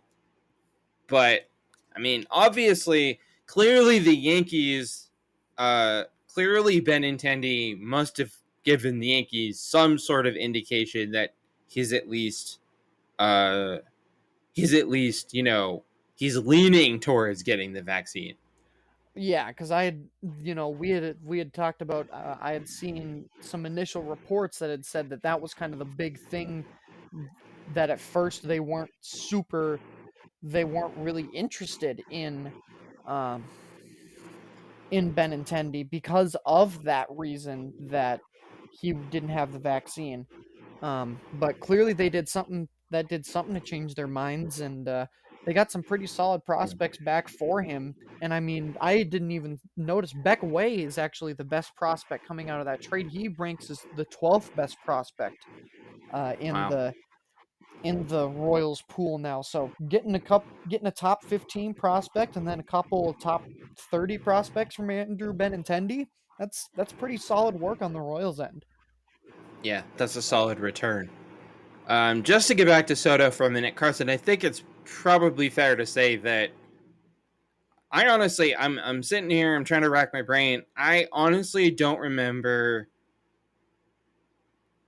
[1.08, 1.50] but
[1.94, 5.10] I mean, obviously, clearly the Yankees,
[5.58, 8.32] uh, clearly Benintendi must have
[8.64, 11.34] given the Yankees some sort of indication that
[11.66, 12.60] he's at least,
[13.18, 13.78] uh,
[14.52, 15.82] he's at least you know
[16.14, 18.36] he's leaning towards getting the vaccine.
[19.16, 20.04] Yeah, because I had,
[20.40, 22.08] you know, we had we had talked about.
[22.12, 25.80] Uh, I had seen some initial reports that had said that that was kind of
[25.80, 26.64] the big thing.
[27.74, 29.78] That at first they weren't super,
[30.42, 32.52] they weren't really interested in,
[33.06, 33.44] um,
[34.90, 38.20] in Benintendi because of that reason that
[38.80, 40.26] he didn't have the vaccine.
[40.82, 45.06] Um, but clearly they did something that did something to change their minds, and uh,
[45.46, 47.94] they got some pretty solid prospects back for him.
[48.20, 52.50] And I mean, I didn't even notice Beck Way is actually the best prospect coming
[52.50, 53.08] out of that trade.
[53.08, 55.36] He ranks as the 12th best prospect
[56.12, 56.68] uh, in wow.
[56.68, 56.94] the
[57.84, 59.42] in the Royals pool now.
[59.42, 63.42] So getting a cup, getting a top 15 prospect, and then a couple of top
[63.90, 66.06] 30 prospects from Andrew Benintendi.
[66.38, 68.64] That's that's pretty solid work on the Royals end.
[69.62, 71.10] Yeah, that's a solid return.
[71.86, 75.50] Um, just to get back to Soto for a minute, Carson, I think it's probably
[75.50, 76.50] fair to say that
[77.90, 80.62] I honestly, I'm I'm sitting here, I'm trying to rack my brain.
[80.76, 82.88] I honestly don't remember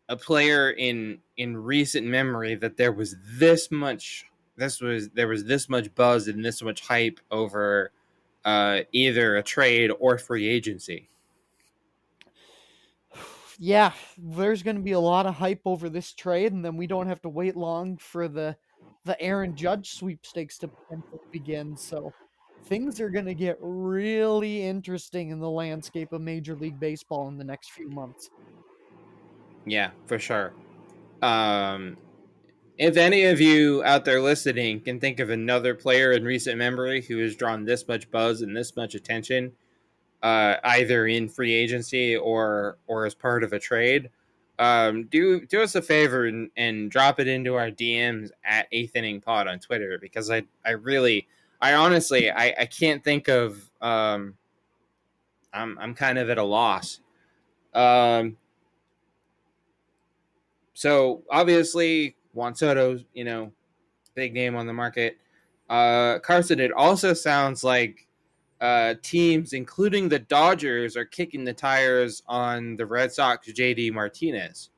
[0.08, 4.26] a player in in recent memory that there was this much
[4.56, 7.90] this was there was this much buzz and this much hype over
[8.44, 11.08] uh, either a trade or free agency
[13.64, 16.88] yeah, there's going to be a lot of hype over this trade, and then we
[16.88, 18.56] don't have to wait long for the
[19.04, 20.70] the Aaron Judge sweepstakes to
[21.30, 21.76] begin.
[21.76, 22.12] So
[22.64, 27.38] things are going to get really interesting in the landscape of Major League Baseball in
[27.38, 28.30] the next few months.
[29.64, 30.52] Yeah, for sure.
[31.22, 31.96] Um,
[32.78, 37.00] if any of you out there listening can think of another player in recent memory
[37.02, 39.52] who has drawn this much buzz and this much attention,
[40.22, 44.10] uh, either in free agency or or as part of a trade,
[44.58, 48.96] um, do do us a favor and, and drop it into our DMs at Eighth
[48.96, 51.28] Inning Pod on Twitter because I I really
[51.60, 54.34] I honestly I, I can't think of um,
[55.52, 57.00] I'm I'm kind of at a loss.
[57.74, 58.36] Um,
[60.74, 63.52] so obviously Juan Soto's you know
[64.14, 65.18] big name on the market.
[65.68, 68.06] Uh, Carson, it also sounds like
[68.60, 74.70] uh, teams, including the Dodgers, are kicking the tires on the Red Sox JD Martinez.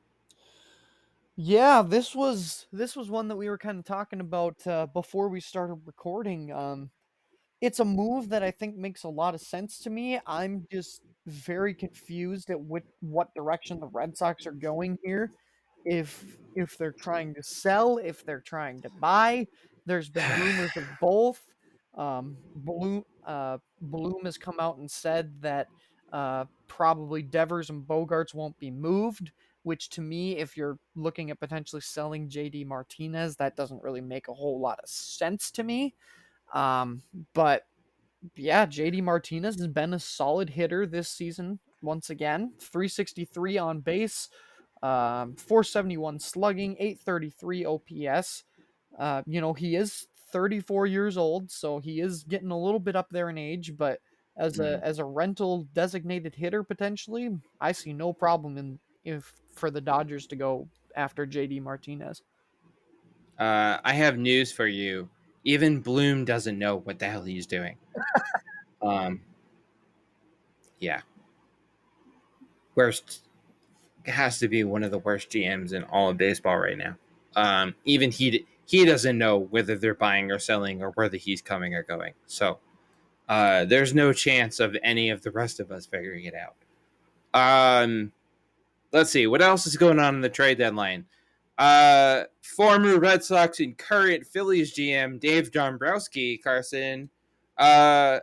[1.37, 5.27] Yeah, this was this was one that we were kind of talking about uh, before
[5.27, 6.51] we started recording.
[6.51, 6.89] Um,
[7.61, 10.19] it's a move that I think makes a lot of sense to me.
[10.25, 15.31] I'm just very confused at what what direction the Red Sox are going here.
[15.85, 19.47] If if they're trying to sell, if they're trying to buy,
[19.85, 21.41] there's been rumors of both.
[21.95, 25.67] Um, Bloom, uh, Bloom has come out and said that
[26.11, 29.31] uh, probably Devers and Bogaerts won't be moved.
[29.63, 34.27] Which to me, if you're looking at potentially selling JD Martinez, that doesn't really make
[34.27, 35.95] a whole lot of sense to me.
[36.53, 37.01] Um,
[37.33, 37.63] but
[38.35, 42.53] yeah, JD Martinez has been a solid hitter this season once again.
[42.59, 44.29] 363 on base,
[44.85, 48.43] um, 471 slugging, 833 OPS.
[48.97, 52.95] Uh, you know, he is 34 years old, so he is getting a little bit
[52.95, 53.99] up there in age, but
[54.37, 54.83] as a mm-hmm.
[54.83, 60.27] as a rental designated hitter potentially, I see no problem in if for the Dodgers
[60.27, 62.21] to go after JD Martinez.
[63.39, 65.09] Uh, I have news for you.
[65.45, 67.77] Even Bloom doesn't know what the hell he's doing.
[68.81, 69.21] um,
[70.79, 71.01] yeah.
[72.75, 73.24] Worst
[74.07, 76.95] has to be one of the worst GMs in all of baseball right now.
[77.35, 81.75] Um, even he he doesn't know whether they're buying or selling or whether he's coming
[81.75, 82.13] or going.
[82.25, 82.59] So
[83.29, 86.55] uh, there's no chance of any of the rest of us figuring it out.
[87.33, 88.11] Um,
[88.91, 91.05] let's see what else is going on in the trade deadline.
[91.57, 97.09] Uh, former Red Sox and current Phillies GM Dave Dombrowski Carson,
[97.57, 98.19] uh,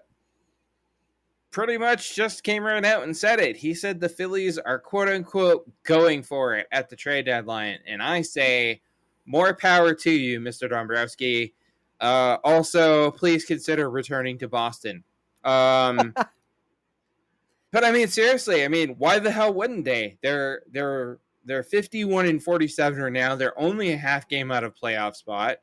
[1.52, 3.56] pretty much just came right out and said it.
[3.56, 8.02] He said the Phillies are quote unquote going for it at the trade deadline, and
[8.02, 8.80] I say
[9.26, 10.68] more power to you, Mr.
[10.68, 11.54] Dombrowski.
[12.00, 15.04] Uh, also, please consider returning to Boston.
[15.44, 16.14] Um,
[17.70, 20.18] but I mean, seriously, I mean, why the hell wouldn't they?
[20.22, 23.36] They're they're they're 51 and 47 right now.
[23.36, 25.58] They're only a half game out of playoff spot.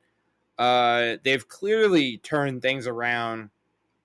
[0.57, 3.49] Uh, they've clearly turned things around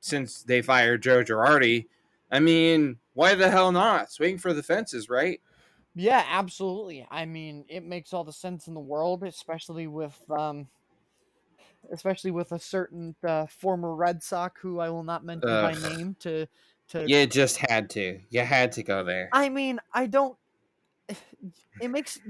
[0.05, 1.87] since they fired Joe Girardi.
[2.31, 4.13] I mean, why the hell not?
[4.13, 5.41] Swing for the fences, right?
[5.95, 7.07] Yeah, absolutely.
[7.11, 10.69] I mean, it makes all the sense in the world, especially with um,
[11.91, 15.75] especially with a certain uh, former Red Sox who I will not mention Ugh.
[15.75, 16.47] by name to
[16.89, 17.09] to.
[17.09, 18.21] You just had to.
[18.29, 19.31] You had to go there.
[19.33, 20.37] I mean, I don't.
[21.81, 22.21] It makes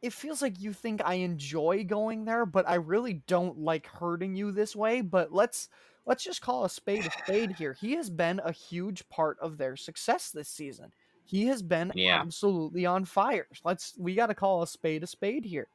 [0.00, 4.34] it feels like you think I enjoy going there, but I really don't like hurting
[4.34, 5.02] you this way.
[5.02, 5.68] But let's
[6.06, 7.76] let's just call a spade a spade here.
[7.80, 10.92] He has been a huge part of their success this season.
[11.24, 12.20] He has been yeah.
[12.20, 13.46] absolutely on fire.
[13.64, 15.68] Let's we got to call a spade a spade here.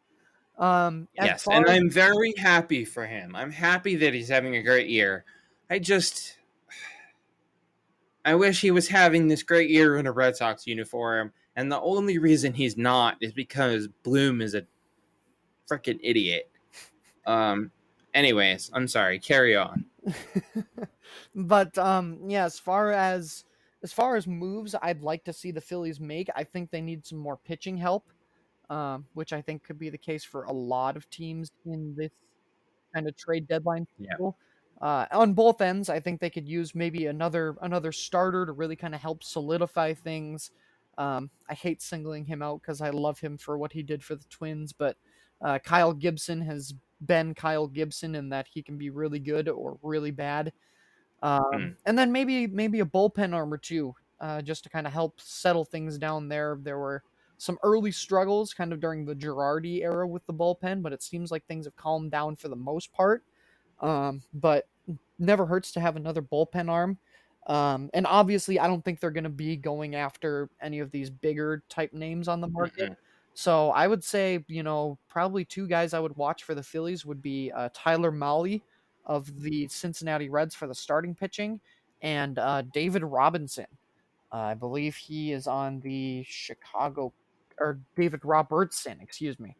[0.57, 3.35] Um, yes, and I'm very happy for him.
[3.35, 5.23] I'm happy that he's having a great year.
[5.69, 6.37] I just
[8.25, 11.81] I wish he was having this great year in a Red Sox uniform and the
[11.81, 14.65] only reason he's not is because Bloom is a
[15.69, 16.49] freaking idiot.
[17.25, 17.71] Um.
[18.17, 19.19] Anyways, I'm sorry.
[19.19, 19.85] Carry on.
[21.35, 22.45] but um, yeah.
[22.45, 23.45] As far as
[23.83, 26.27] as far as moves, I'd like to see the Phillies make.
[26.35, 28.09] I think they need some more pitching help,
[28.71, 32.09] um, which I think could be the case for a lot of teams in this
[32.91, 33.85] kind of trade deadline.
[33.99, 34.31] Yeah.
[34.81, 38.75] Uh, on both ends, I think they could use maybe another another starter to really
[38.75, 40.49] kind of help solidify things.
[40.97, 44.15] Um, I hate singling him out because I love him for what he did for
[44.15, 44.97] the Twins, but
[45.39, 46.73] uh, Kyle Gibson has
[47.05, 50.51] been Kyle Gibson and that he can be really good or really bad.
[51.21, 51.75] Um, mm.
[51.85, 55.19] And then maybe maybe a bullpen arm or two, uh, just to kind of help
[55.19, 56.57] settle things down there.
[56.61, 57.03] There were
[57.37, 61.31] some early struggles kind of during the Girardi era with the bullpen, but it seems
[61.31, 63.23] like things have calmed down for the most part.
[63.79, 64.67] Um, but
[65.19, 66.97] never hurts to have another bullpen arm.
[67.47, 71.09] Um, and obviously, I don't think they're going to be going after any of these
[71.09, 72.91] bigger type names on the market.
[72.91, 73.06] Mm-hmm.
[73.37, 77.05] So I would say, you know, probably two guys I would watch for the Phillies
[77.05, 78.63] would be uh, Tyler Mahle
[79.05, 81.59] of the Cincinnati Reds for the starting pitching
[82.01, 83.67] and uh, David Robinson.
[84.33, 87.13] Uh, I believe he is on the Chicago
[87.59, 89.55] or David Robertson, excuse me.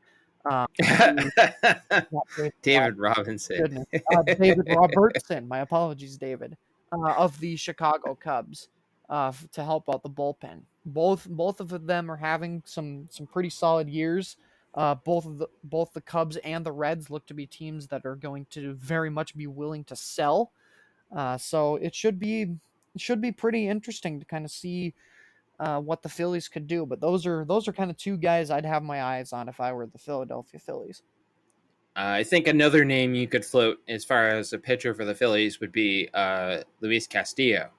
[0.50, 3.86] Um, David, David Robinson.
[3.94, 5.48] Uh, David Robertson.
[5.48, 6.58] My apologies, David
[6.92, 8.70] uh, of the Chicago Cubs
[9.08, 10.62] uh, to help out the bullpen.
[10.88, 14.38] Both both of them are having some some pretty solid years.
[14.74, 18.06] Uh, both of the both the Cubs and the Reds look to be teams that
[18.06, 20.52] are going to very much be willing to sell.
[21.16, 22.56] Uh, so it should be
[22.96, 24.94] should be pretty interesting to kind of see
[25.60, 26.86] uh, what the Phillies could do.
[26.86, 29.60] But those are those are kind of two guys I'd have my eyes on if
[29.60, 31.04] I were the Philadelphia Phillies.
[31.96, 35.60] I think another name you could float as far as a pitcher for the Phillies
[35.60, 37.72] would be uh, Luis Castillo.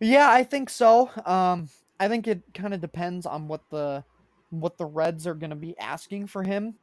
[0.00, 1.10] Yeah, I think so.
[1.24, 1.68] Um,
[1.98, 4.04] I think it kind of depends on what the
[4.50, 6.74] what the Reds are going to be asking for him.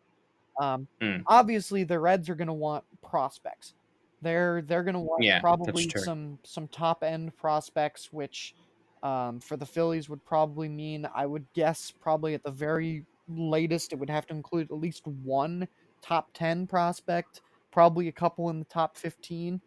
[0.59, 1.23] Um, mm.
[1.27, 3.73] Obviously, the Reds are going to want prospects.
[4.21, 8.55] They're they're going to want yeah, probably some some top end prospects, which
[9.03, 13.93] um, for the Phillies would probably mean I would guess probably at the very latest
[13.93, 15.67] it would have to include at least one
[16.01, 17.41] top 10 prospect,
[17.71, 19.61] probably a couple in the top 15.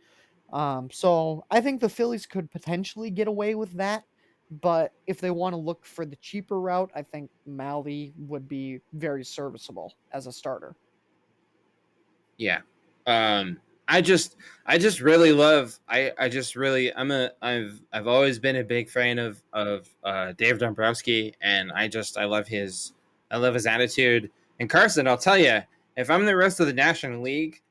[0.53, 4.05] Um, so I think the Phillies could potentially get away with that.
[4.62, 8.80] But if they want to look for the cheaper route, I think Mahle would be
[8.92, 10.76] very serviceable as a starter.
[12.36, 12.61] Yeah.
[13.07, 14.36] Um, I just
[14.66, 18.64] I just really love I I just really I'm a I've I've always been a
[18.64, 22.94] big fan of of uh, Dave Dombrowski and I just I love his
[23.30, 25.61] I love his attitude and Carson I'll tell you
[25.97, 27.62] if I'm the rest of the National League,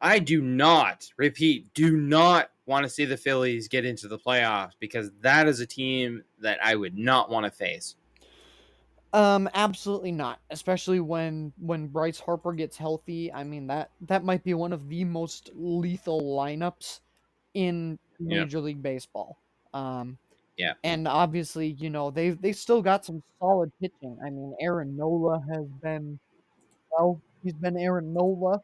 [0.00, 4.72] I do not, repeat, do not want to see the Phillies get into the playoffs
[4.78, 7.96] because that is a team that I would not want to face.
[9.12, 10.38] Um, absolutely not.
[10.50, 13.32] Especially when when Bryce Harper gets healthy.
[13.32, 17.00] I mean that that might be one of the most lethal lineups
[17.54, 19.38] in Major League Baseball.
[19.72, 20.18] Um,
[20.58, 20.74] yeah.
[20.84, 24.18] And obviously, you know, they they still got some solid pitching.
[24.22, 26.18] I mean, Aaron Nola has been
[26.90, 28.60] well He's been Aaron Nola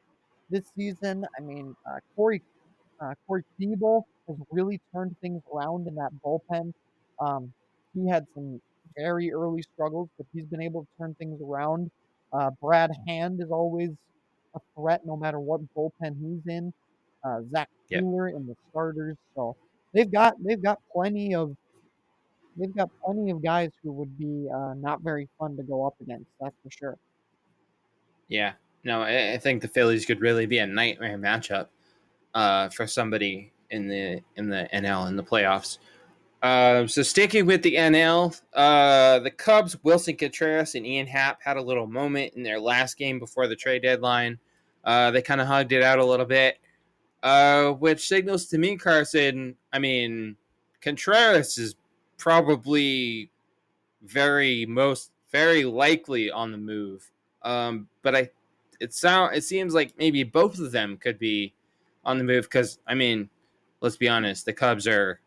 [0.51, 1.27] this season.
[1.37, 2.43] I mean, uh, Corey
[3.01, 6.73] uh, Corey Knebel has really turned things around in that bullpen.
[7.21, 7.53] Um,
[7.95, 8.61] he had some
[8.97, 11.91] very early struggles, but he's been able to turn things around.
[12.33, 13.91] Uh, Brad Hand is always
[14.55, 16.73] a threat, no matter what bullpen he's in.
[17.25, 18.37] Uh, Zack Wheeler yep.
[18.37, 19.57] in the starters, so
[19.95, 21.57] they've got they've got plenty of
[22.57, 25.95] they've got plenty of guys who would be uh, not very fun to go up
[26.03, 26.27] against.
[26.41, 26.99] That's for sure.
[28.29, 28.53] Yeah,
[28.85, 31.68] no, I, I think the Phillies could really be a nightmare matchup
[32.35, 35.78] uh, for somebody in the in the NL in the playoffs.
[36.43, 41.57] Uh, so sticking with the NL, uh, the Cubs, Willson Contreras and Ian Happ had
[41.57, 44.39] a little moment in their last game before the trade deadline.
[44.85, 46.59] Uh, they kind of hugged it out a little bit,
[47.22, 49.57] uh, which signals to me, Carson.
[49.72, 50.37] I mean,
[50.82, 51.76] Contreras is
[52.18, 53.30] probably
[54.03, 57.11] very most very likely on the move.
[57.43, 58.30] Um, but I,
[58.81, 61.55] it sound it seems like maybe both of them could be
[62.05, 63.29] on the move because I mean,
[63.81, 65.20] let's be honest, the Cubs are,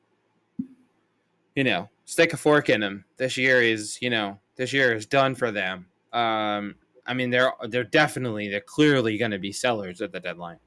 [1.55, 3.05] you know, stick a fork in them.
[3.17, 5.85] This year is, you know, this year is done for them.
[6.13, 6.75] Um,
[7.05, 10.57] I mean, they're they're definitely they're clearly going to be sellers at the deadline.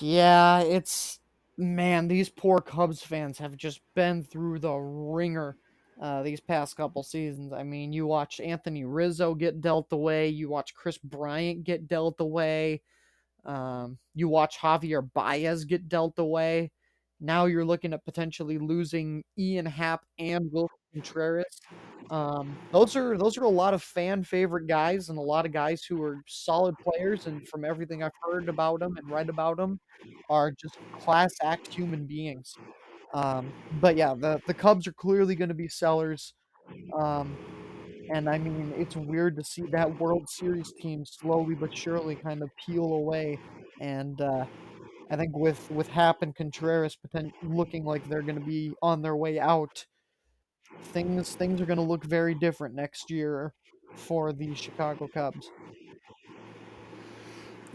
[0.00, 1.20] Yeah, it's
[1.56, 5.56] man, these poor Cubs fans have just been through the ringer
[6.00, 7.52] uh, these past couple seasons.
[7.52, 12.20] I mean, you watch Anthony Rizzo get dealt away, you watch Kris Bryant get dealt
[12.20, 12.82] away,
[13.44, 16.70] um, you watch Javier Baez get dealt away.
[17.20, 21.60] Now you're looking at potentially losing Ian Happ and Will Contreras.
[22.10, 25.52] Um, those are those are a lot of fan favorite guys and a lot of
[25.52, 27.26] guys who are solid players.
[27.26, 29.80] And from everything I've heard about them and read about them,
[30.28, 32.54] are just class act human beings.
[33.16, 33.50] Um,
[33.80, 36.34] but yeah, the the Cubs are clearly going to be sellers.
[36.98, 37.36] Um,
[38.12, 42.42] and I mean, it's weird to see that World Series team slowly but surely kind
[42.42, 43.38] of peel away.
[43.80, 44.44] And uh,
[45.10, 49.00] I think with with Happ and Contreras potent- looking like they're going to be on
[49.00, 49.86] their way out,
[50.92, 53.54] things things are going to look very different next year
[53.94, 55.50] for the Chicago Cubs.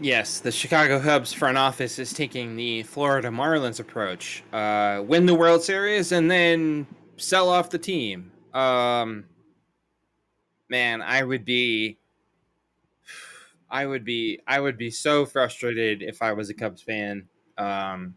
[0.02, 5.34] Yes, the Chicago Cubs front office is taking the Florida Marlins approach: uh, win the
[5.34, 6.88] World Series and then
[7.18, 8.32] sell off the team.
[8.52, 9.26] Um,
[10.68, 11.98] man, I would be,
[13.70, 17.28] I would be, I would be so frustrated if I was a Cubs fan.
[17.56, 18.16] Um,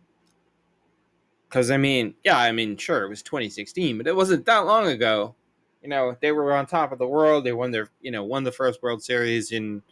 [1.48, 4.88] because I mean, yeah, I mean, sure, it was 2016, but it wasn't that long
[4.88, 5.36] ago.
[5.84, 7.44] You know, they were on top of the world.
[7.44, 9.84] They won their, you know, won the first World Series in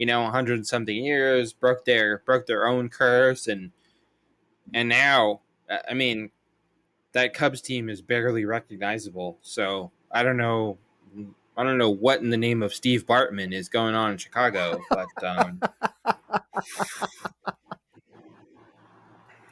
[0.00, 3.70] you know, 100 something years, broke their broke their own curse and
[4.72, 5.40] and now
[5.88, 6.30] I mean
[7.12, 9.36] that Cubs team is barely recognizable.
[9.42, 10.78] So, I don't know
[11.54, 14.80] I don't know what in the name of Steve Bartman is going on in Chicago,
[14.88, 15.60] but um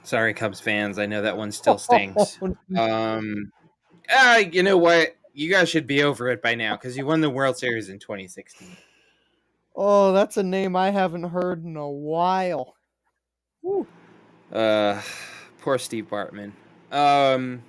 [0.03, 2.39] Sorry Cubs fans, I know that one still stinks.
[2.77, 3.53] um
[4.11, 5.15] uh, you know what?
[5.35, 7.99] You guys should be over it by now cuz you won the World Series in
[7.99, 8.79] 2016.
[9.81, 12.75] Oh, that's a name I haven't heard in a while.
[13.63, 13.87] Woo.
[14.53, 15.01] Uh,
[15.61, 16.51] poor Steve Bartman.
[16.91, 17.63] Um,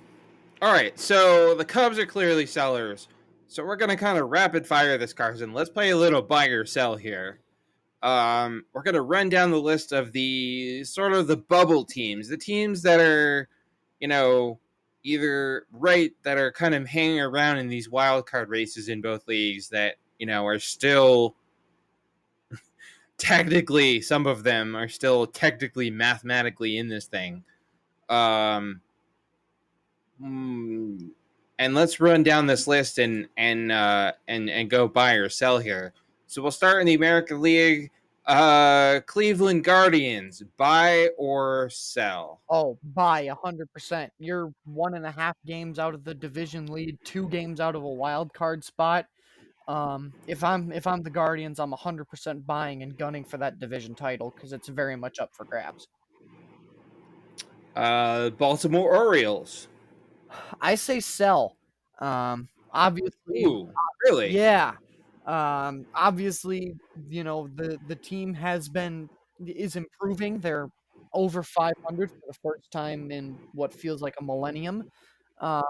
[0.60, 3.06] all right, so the Cubs are clearly sellers.
[3.46, 5.54] So we're gonna kind of rapid fire this, Carson.
[5.54, 7.38] Let's play a little buy or sell here.
[8.02, 12.36] Um, we're gonna run down the list of the sort of the bubble teams, the
[12.36, 13.48] teams that are,
[14.00, 14.58] you know,
[15.04, 19.28] either right that are kind of hanging around in these wild card races in both
[19.28, 21.36] leagues that you know are still
[23.20, 27.44] technically some of them are still technically mathematically in this thing.
[28.08, 28.80] Um
[30.20, 31.10] mm,
[31.58, 35.58] and let's run down this list and and uh and and go buy or sell
[35.58, 35.92] here.
[36.26, 37.90] So we'll start in the american league.
[38.26, 42.40] Uh cleveland guardians buy or sell?
[42.48, 44.12] Oh buy a hundred percent.
[44.18, 47.82] You're one and a half games out of the division lead two games out of
[47.82, 49.06] a wild card spot
[49.70, 53.94] um, if I'm if I'm the Guardians, I'm 100% buying and gunning for that division
[53.94, 55.86] title because it's very much up for grabs.
[57.76, 59.68] Uh, Baltimore Orioles.
[60.60, 61.56] I say sell.
[62.00, 63.70] Um, obviously, Ooh,
[64.04, 64.30] really?
[64.30, 64.72] Yeah.
[65.24, 66.74] Um, obviously,
[67.08, 69.08] you know the the team has been
[69.46, 70.40] is improving.
[70.40, 70.68] They're
[71.12, 74.90] over 500 for the first time in what feels like a millennium.
[75.40, 75.62] Um,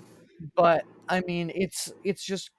[0.54, 2.50] but I mean, it's it's just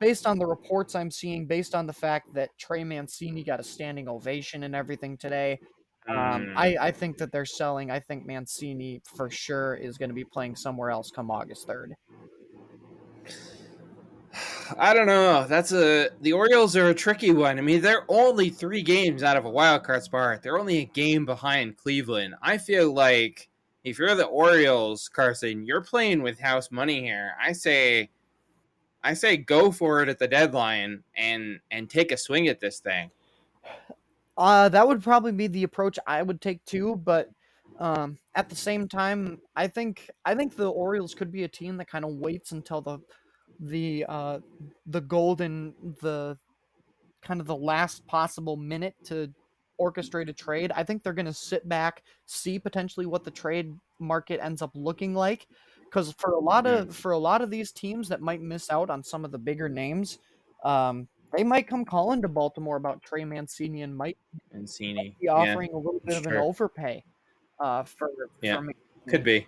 [0.00, 3.64] based on the reports I'm seeing, based on the fact that Trey Mancini got a
[3.64, 5.58] standing ovation and everything today,
[6.08, 6.52] um, mm.
[6.56, 7.90] I, I think that they're selling.
[7.90, 11.92] I think Mancini for sure is going to be playing somewhere else come August 3rd.
[14.78, 15.46] I don't know.
[15.48, 17.58] That's a the Orioles are a tricky one.
[17.58, 20.42] I mean, they're only three games out of a wild card spot.
[20.42, 22.34] They're only a game behind Cleveland.
[22.42, 23.48] I feel like
[23.84, 27.32] if you're the Orioles, Carson, you're playing with house money here.
[27.40, 28.10] I say
[29.06, 32.80] I say go for it at the deadline and and take a swing at this
[32.80, 33.12] thing.
[34.36, 37.30] Uh, that would probably be the approach I would take too, but
[37.78, 41.76] um, at the same time, I think I think the Orioles could be a team
[41.76, 42.98] that kind of waits until the
[43.60, 44.40] the uh,
[44.86, 46.36] the golden the
[47.22, 49.32] kind of the last possible minute to
[49.80, 50.72] orchestrate a trade.
[50.74, 54.72] I think they're going to sit back, see potentially what the trade market ends up
[54.74, 55.46] looking like,
[55.88, 58.90] because for a lot of for a lot of these teams that might miss out
[58.90, 60.18] on some of the bigger names,
[60.64, 64.18] um, they might come calling to Baltimore about Trey Mancini and might
[64.52, 67.02] Mancini be offering yeah, a little bit of an overpay
[67.60, 68.10] uh, for
[68.42, 68.72] yeah for
[69.08, 69.46] could be.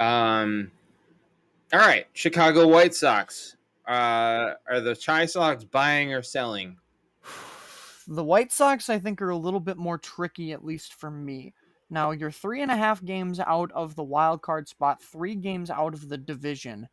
[0.00, 0.70] Um,
[1.72, 3.56] all right, Chicago White Sox.
[3.86, 6.76] Uh, are the Chi Sox buying or selling?
[8.08, 11.54] The White Sox, I think, are a little bit more tricky, at least for me.
[11.88, 15.70] Now, you're three and a half games out of the wild card spot, three games
[15.70, 16.88] out of the division.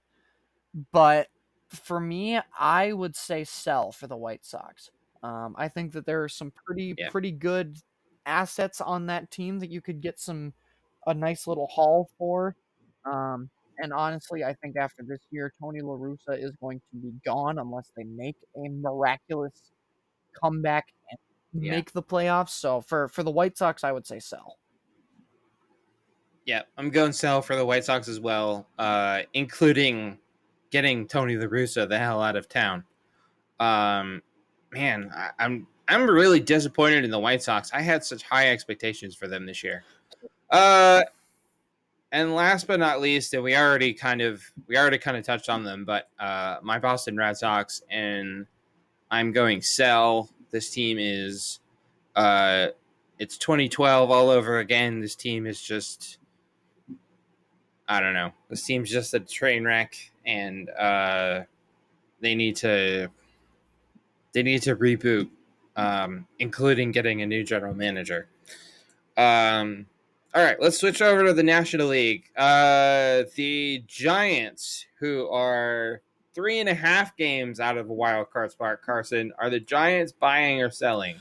[0.91, 1.27] But
[1.69, 4.91] for me, I would say sell for the White Sox.
[5.23, 7.09] Um, I think that there are some pretty yeah.
[7.09, 7.77] pretty good
[8.25, 10.53] assets on that team that you could get some
[11.07, 12.55] a nice little haul for.
[13.05, 17.11] Um, and honestly, I think after this year, Tony La Russa is going to be
[17.25, 19.71] gone unless they make a miraculous
[20.39, 21.71] comeback and yeah.
[21.71, 22.49] make the playoffs.
[22.49, 24.57] So for for the White Sox, I would say sell.
[26.45, 30.17] Yeah, I'm going sell for the White Sox as well, uh, including
[30.71, 32.83] getting Tony La Russa the hell out of town.
[33.59, 34.21] Um,
[34.71, 37.71] man, I, I'm I'm really disappointed in the White Sox.
[37.73, 39.83] I had such high expectations for them this year.
[40.49, 41.01] Uh,
[42.11, 45.49] and last but not least, and we already kind of we already kind of touched
[45.49, 48.45] on them, but uh, my Boston Red Sox and
[49.09, 50.29] I'm going sell.
[50.51, 51.59] This team is
[52.15, 52.67] uh,
[53.19, 54.99] it's 2012 all over again.
[54.99, 56.19] This team is just
[57.87, 58.31] I don't know.
[58.49, 61.41] This team's just a train wreck, and uh,
[62.21, 63.09] they need to
[64.33, 65.29] they need to reboot,
[65.75, 68.27] um, including getting a new general manager.
[69.15, 69.85] Um,
[70.33, 72.23] all right, let's switch over to the National League.
[72.35, 76.01] Uh, the Giants, who are
[76.33, 80.11] three and a half games out of a wild card spot, Carson, are the Giants
[80.11, 81.17] buying or selling?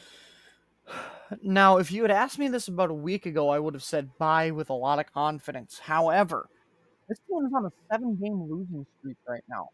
[1.43, 4.11] Now, if you had asked me this about a week ago, I would have said
[4.19, 5.79] buy with a lot of confidence.
[5.79, 6.49] However,
[7.09, 9.69] this team is on a seven-game losing streak right now,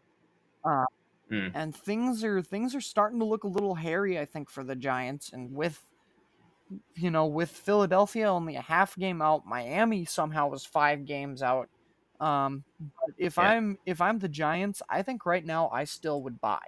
[0.63, 0.85] uh,
[1.31, 1.51] mm.
[1.53, 4.19] and things are things are starting to look a little hairy.
[4.19, 5.81] I think for the Giants, and with
[6.95, 11.69] you know with Philadelphia only a half game out, Miami somehow was five games out.
[12.19, 12.63] Um,
[13.17, 13.43] if yeah.
[13.43, 16.59] I'm if I'm the Giants, I think right now I still would buy,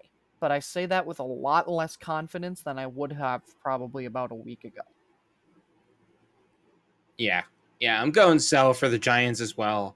[0.42, 4.32] but I say that with a lot less confidence than I would have probably about
[4.32, 4.82] a week ago.
[7.18, 7.44] Yeah,
[7.80, 9.96] yeah, I'm going sell for the Giants as well.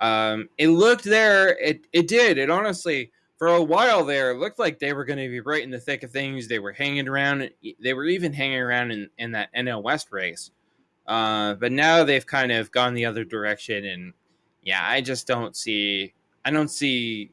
[0.00, 1.56] Um, it looked there.
[1.58, 2.36] It it did.
[2.36, 5.62] It honestly for a while there it looked like they were going to be right
[5.62, 6.48] in the thick of things.
[6.48, 7.48] They were hanging around.
[7.80, 10.50] They were even hanging around in in that NL West race.
[11.06, 14.12] Uh, but now they've kind of gone the other direction, and
[14.64, 16.12] yeah, I just don't see.
[16.44, 17.30] I don't see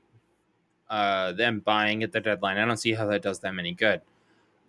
[0.89, 2.57] uh, them buying at the deadline.
[2.57, 4.01] I don't see how that does them any good.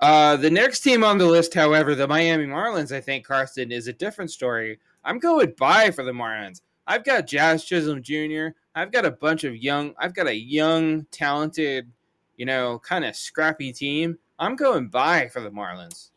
[0.00, 3.88] Uh, the next team on the list, however, the Miami Marlins, I think Carson is
[3.88, 4.78] a different story.
[5.04, 6.60] I'm going buy for the Marlins.
[6.86, 8.48] I've got Jazz Chisholm Jr.
[8.74, 9.94] I've got a bunch of young.
[9.98, 11.90] I've got a young, talented,
[12.36, 14.18] you know, kind of scrappy team.
[14.38, 16.10] I'm going buy for the Marlins.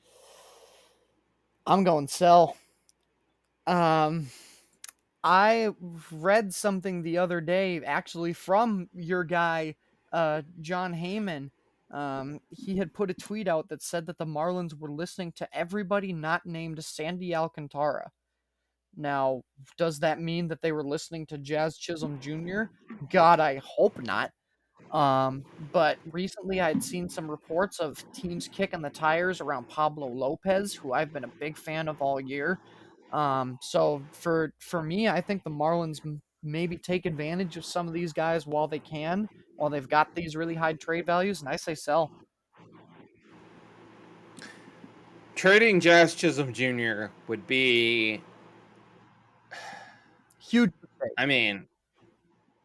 [1.66, 2.58] I'm going sell.
[3.68, 4.28] Um,
[5.24, 5.70] I
[6.12, 9.76] read something the other day, actually from your guy,
[10.14, 11.52] uh, Jon Heyman.
[11.92, 15.48] Um, he had put a tweet out that said that the Marlins were listening to
[15.54, 18.12] everybody not named Sandy Alcantara.
[18.98, 19.44] Now,
[19.78, 22.64] does that mean that they were listening to Jazz Chisholm Jr.?
[23.10, 24.32] God, I hope not.
[24.92, 30.74] Um, but recently I'd seen some reports of teams kicking the tires around Pablo Lopez,
[30.74, 32.60] who I've been a big fan of all year.
[33.12, 36.00] Um, so for for me, I think the Marlins
[36.44, 39.28] maybe take advantage of some of these guys while they can,
[39.58, 42.12] while they've got these really high trade values, and I say sell.
[45.36, 47.08] Trading Jazz Chisholm Jr.
[47.28, 48.22] would be
[50.48, 51.14] Huge mistake.
[51.18, 51.68] I mean,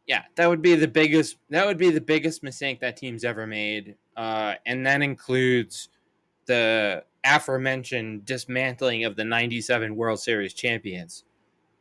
[0.06, 1.36] yeah, that would be the biggest.
[1.50, 5.88] That would be the biggest mistake that team's ever made, uh, and that includes
[6.46, 11.24] the aforementioned dismantling of the '97 World Series champions,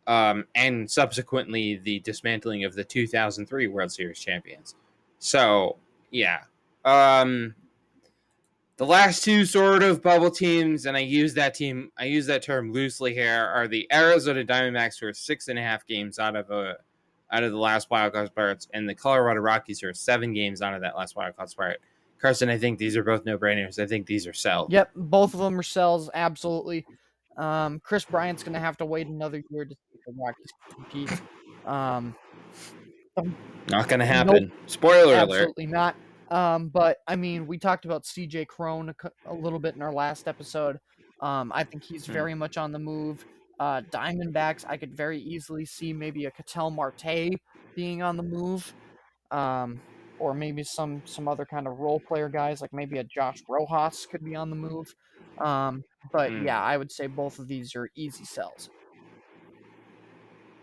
[0.08, 4.74] um, and subsequently the dismantling of the 2003 World Series champions.
[5.24, 5.78] So,
[6.10, 6.40] yeah,
[6.84, 7.54] um,
[8.78, 12.42] the last two sort of bubble teams, and I use that team, I use that
[12.42, 16.36] term loosely here, are the Arizona Diamondbacks, who are six and a half games out
[16.36, 16.78] of a
[17.32, 20.64] out of the last wild card spot, and the Colorado Rockies, who are seven games
[20.64, 21.76] out of that last wild card spot.
[22.20, 23.78] Carson, I think these are both no brainers.
[23.78, 24.72] I think these are sells.
[24.72, 26.10] Yep, both of them are sells.
[26.16, 26.84] Absolutely.
[27.38, 31.22] Um, Kris Bryant's going to have to wait another year to see the Rockies compete.
[31.68, 32.16] Um,
[33.68, 34.44] not going to happen.
[34.44, 35.40] Nope, Spoiler absolutely alert.
[35.40, 35.96] Absolutely not.
[36.30, 39.92] Um, but I mean, we talked about CJ Cron a, a, little bit in our
[39.92, 40.80] last episode.
[41.20, 42.14] Um, I think he's hmm.
[42.14, 43.26] very much on the move.
[43.60, 47.36] Uh, Diamondbacks, I could very easily see maybe a Ketel Marte
[47.76, 48.74] being on the move.
[49.30, 49.80] Um,
[50.22, 54.06] or maybe some some other kind of role player guys, like maybe a Josh Rojas
[54.06, 54.94] could be on the move.
[55.40, 56.46] Um, but Mm.
[56.46, 58.70] yeah, I would say both of these are easy sells.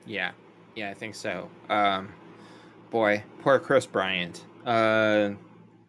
[0.07, 0.31] Yeah,
[0.77, 1.51] yeah, I think so.
[1.69, 2.15] Um,
[2.91, 4.45] boy, poor Kris Bryant.
[4.65, 5.31] Uh,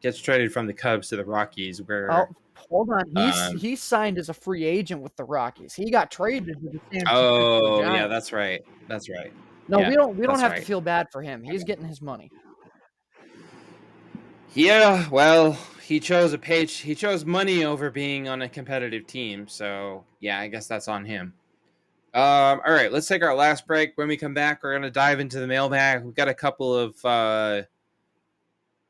[0.02, 2.28] gets traded from the Cubs to the Rockies, where Oh,
[2.70, 3.06] hold on.
[3.16, 5.74] He's Um, he signed as a free agent with the Rockies.
[5.74, 9.34] He got traded to the San Francisco oh yeah, that's right, that's right.
[9.68, 10.60] no, yeah, we don't we don't have right.
[10.60, 11.44] to feel bad for him.
[11.44, 12.32] He's getting his money.
[14.56, 16.78] Yeah, well, he chose a page.
[16.78, 19.48] He chose money over being on a competitive team.
[19.48, 21.34] So yeah, I guess that's on him.
[22.12, 23.92] Um, all right, let's take our last break.
[23.96, 26.04] When we come back, we're gonna dive into the mailbag.
[26.04, 27.62] We've got a couple of uh,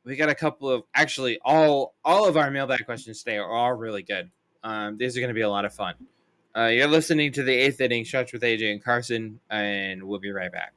[0.06, 3.74] we got a couple of actually all all of our mailbag questions today are all
[3.74, 4.32] really good.
[4.64, 5.96] Um, these are gonna be a lot of fun.
[6.56, 10.32] Uh, you're listening to the eighth inning stretch with AJ and Carson, and we'll be
[10.32, 10.74] right back.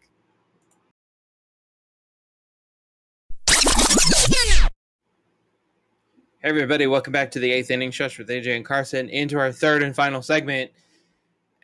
[6.40, 9.52] Hey everybody, welcome back to the eighth inning stretch with AJ and Carson into our
[9.52, 10.72] third and final segment.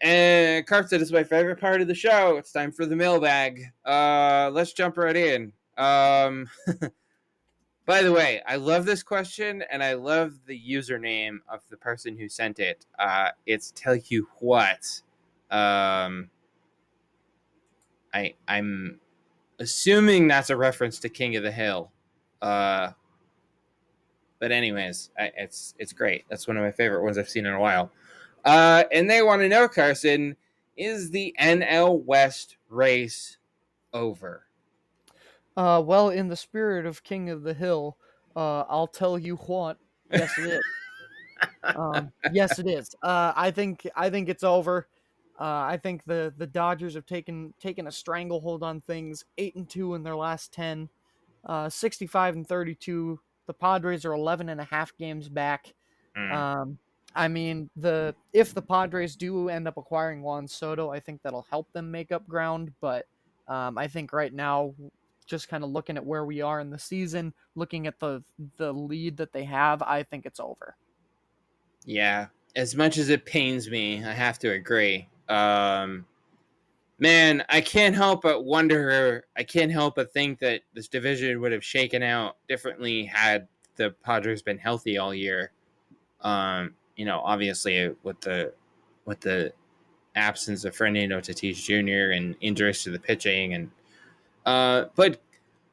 [0.01, 2.37] And Carson is my favorite part of the show.
[2.37, 3.63] It's time for the mailbag.
[3.85, 5.53] Uh, let's jump right in.
[5.77, 6.49] Um,
[7.87, 12.17] by the way, I love this question and I love the username of the person
[12.17, 12.87] who sent it.
[12.99, 15.03] Uh, it's tell you what.
[15.51, 16.31] Um,
[18.15, 19.01] I I'm
[19.59, 21.91] assuming that's a reference to King of the Hill.
[22.41, 22.91] Uh,
[24.39, 26.25] but anyways, I, it's it's great.
[26.29, 27.91] That's one of my favorite ones I've seen in a while.
[28.45, 30.37] Uh, and they want to know, Carson,
[30.77, 33.39] is the NL West race
[33.93, 34.45] over?
[35.57, 37.97] Uh, well, in the spirit of King of the Hill,
[38.37, 39.79] uh, I'll tell you what.
[40.13, 40.63] Yes, it is.
[41.77, 42.95] um, yes, it is.
[43.03, 44.87] Uh, I think I think it's over.
[45.39, 49.25] Uh, I think the the Dodgers have taken taken a stranglehold on things.
[49.37, 50.89] Eight and two in their last ten.
[51.45, 53.19] Uh, 65 and 32.
[53.47, 55.73] The Padres are 11 and a half games back.
[56.17, 56.33] Mm.
[56.33, 56.79] Um,
[57.19, 61.47] I mean, the if the Padres do end up acquiring Juan Soto, I think that'll
[61.51, 62.73] help them make up ground.
[62.81, 63.07] But
[63.49, 64.73] um, I think right now,
[65.27, 68.23] just kind of looking at where we are in the season, looking at the
[68.57, 70.77] the lead that they have, I think it's over.
[71.85, 75.09] Yeah, as much as it pains me, I have to agree.
[75.29, 76.07] Um,
[77.01, 79.25] man, I can't help but wonder.
[79.37, 83.91] I can't help but think that this division would have shaken out differently had the
[84.05, 85.51] Padres been healthy all year.
[86.21, 88.53] Um, you know, obviously with the
[89.07, 89.53] with the
[90.15, 92.13] absence of Fernando Tatis Jr.
[92.13, 93.71] and injuries to the pitching, and
[94.45, 95.23] uh, but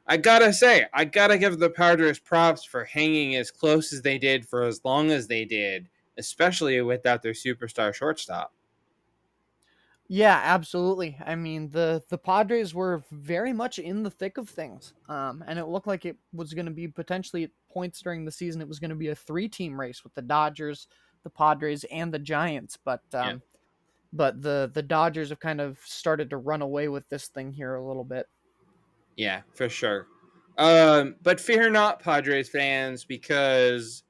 [0.06, 4.18] I gotta say, I gotta give the Padres props for hanging as close as they
[4.18, 8.52] did for as long as they did, especially without their superstar shortstop.
[10.08, 11.16] Yeah, absolutely.
[11.26, 15.58] I mean, the the Padres were very much in the thick of things, um, and
[15.58, 18.60] it looked like it was going to be potentially at points during the season.
[18.60, 20.86] It was going to be a three team race with the Dodgers,
[21.26, 22.78] the Padres, and the Giants.
[22.82, 23.38] But um, Yeah.
[24.12, 27.74] but the the Dodgers have kind of started to run away with this thing here
[27.76, 28.28] a little bit.
[29.16, 30.08] Yeah, for sure.
[30.58, 34.04] Um, but fear not, Padres fans, because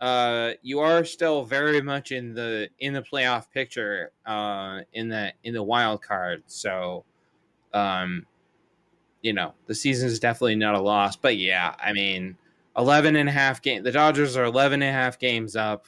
[0.00, 5.34] uh, you are still very much in the in the playoff picture uh, in the
[5.44, 6.44] in the wild card.
[6.46, 7.06] So,
[7.74, 8.26] um,
[9.22, 11.16] you know, the season is definitely not a loss.
[11.16, 12.38] But yeah, I mean,
[12.76, 13.82] 11 and a half game.
[13.82, 15.86] The Dodgers are 11 and a half games up,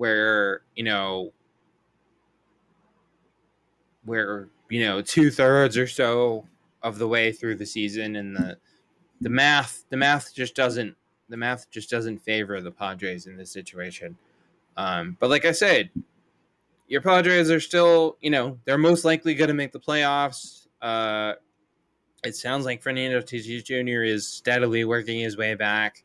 [0.00, 1.30] where you know,
[4.06, 6.46] where you know two thirds or so
[6.82, 8.56] of the way through the season, and the
[9.20, 10.96] the math the math just doesn't
[11.28, 14.16] the math just doesn't favor the Padres in this situation.
[14.78, 15.90] Um, but like I said,
[16.88, 20.66] your Padres are still, you know, they're most likely going to make the playoffs.
[20.80, 21.34] Uh,
[22.24, 24.02] it sounds like Fernando Tatis Jr.
[24.02, 26.04] is steadily working his way back.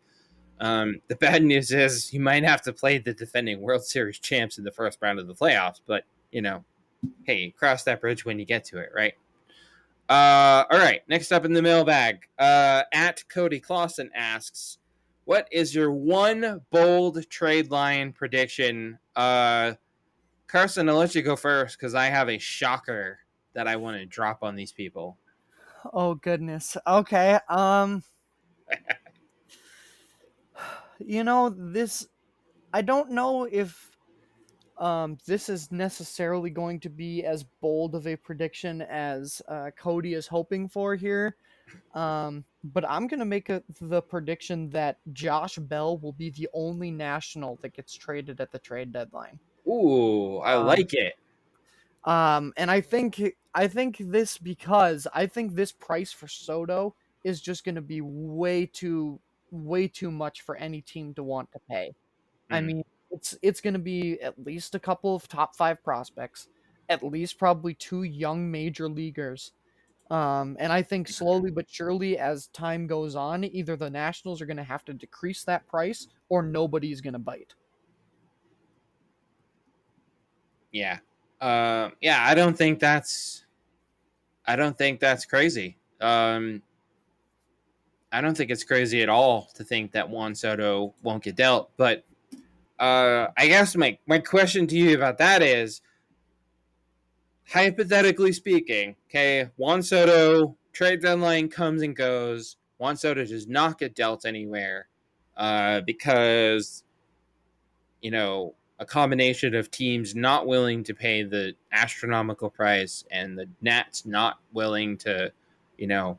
[0.60, 4.58] Um, the bad news is you might have to play the defending World Series champs
[4.58, 6.64] in the first round of the playoffs, but you know,
[7.24, 9.14] hey, cross that bridge when you get to it, right?
[10.08, 11.02] Uh, all right.
[11.08, 14.78] Next up in the mailbag, uh, at Cody Clausen asks,
[15.26, 19.74] "What is your one bold trade line prediction?" Uh,
[20.48, 23.20] Carson, I'll let you go first because I have a shocker
[23.54, 25.18] that I want to drop on these people.
[25.94, 26.78] Oh goodness.
[26.86, 27.40] Okay.
[27.50, 28.04] Um
[31.00, 32.08] you know, this
[32.74, 33.92] I don't know if
[34.78, 40.14] um this is necessarily going to be as bold of a prediction as uh, Cody
[40.14, 41.38] is hoping for here.
[41.94, 46.50] Um but I'm going to make a, the prediction that Josh Bell will be the
[46.54, 49.40] only national that gets traded at the trade deadline.
[49.68, 51.14] Ooh, I Um, like it.
[52.04, 53.22] Um, and I think
[53.54, 58.02] I think this because I think this price for Soto is just going to be
[58.02, 59.20] way too
[59.64, 61.96] way too much for any team to want to pay.
[62.52, 62.66] I Mm.
[62.66, 66.48] mean, it's it's going to be at least a couple of top five prospects,
[66.90, 69.54] at least probably two young major leaguers.
[70.12, 74.46] Um, and I think slowly but surely, as time goes on, either the Nationals are
[74.46, 77.56] going to have to decrease that price or nobody's going to bite.
[80.72, 81.00] Yeah.
[81.42, 83.46] Uh, yeah, I don't think that's
[84.46, 85.78] I don't think that's crazy.
[86.02, 86.62] Um
[88.16, 91.72] I don't think it's crazy at all to think that Juan Soto won't get dealt,
[91.76, 92.06] but
[92.80, 95.82] uh I guess my my question to you about that is
[97.50, 102.56] hypothetically speaking, okay, Juan Soto trade deadline comes and goes.
[102.78, 104.88] Juan Soto does not get dealt anywhere
[105.36, 106.84] uh, because
[108.02, 113.48] you know a combination of teams not willing to pay the astronomical price and the
[113.62, 115.32] Nats not willing to,
[115.78, 116.18] you know,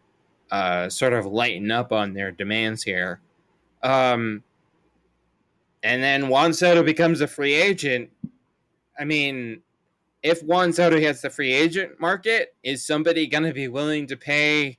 [0.51, 3.21] uh, sort of lighten up on their demands here.
[3.83, 4.43] Um,
[5.83, 8.11] and then Juan Soto becomes a free agent.
[8.99, 9.63] I mean,
[10.23, 14.17] if Juan Soto hits the free agent market, is somebody going to be willing to
[14.17, 14.79] pay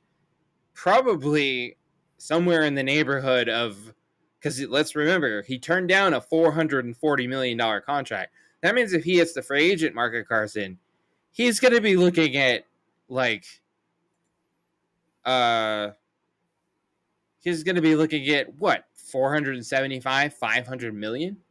[0.74, 1.78] probably
[2.18, 3.93] somewhere in the neighborhood of
[4.39, 8.34] because let's remember he turned down a 440 million dollar contract.
[8.61, 10.78] That means if he hits the free agent market, Carson,
[11.32, 12.65] he's going to be looking at
[13.09, 13.45] like
[15.28, 15.93] uh
[17.39, 21.41] he's going to be looking at what 475 500 million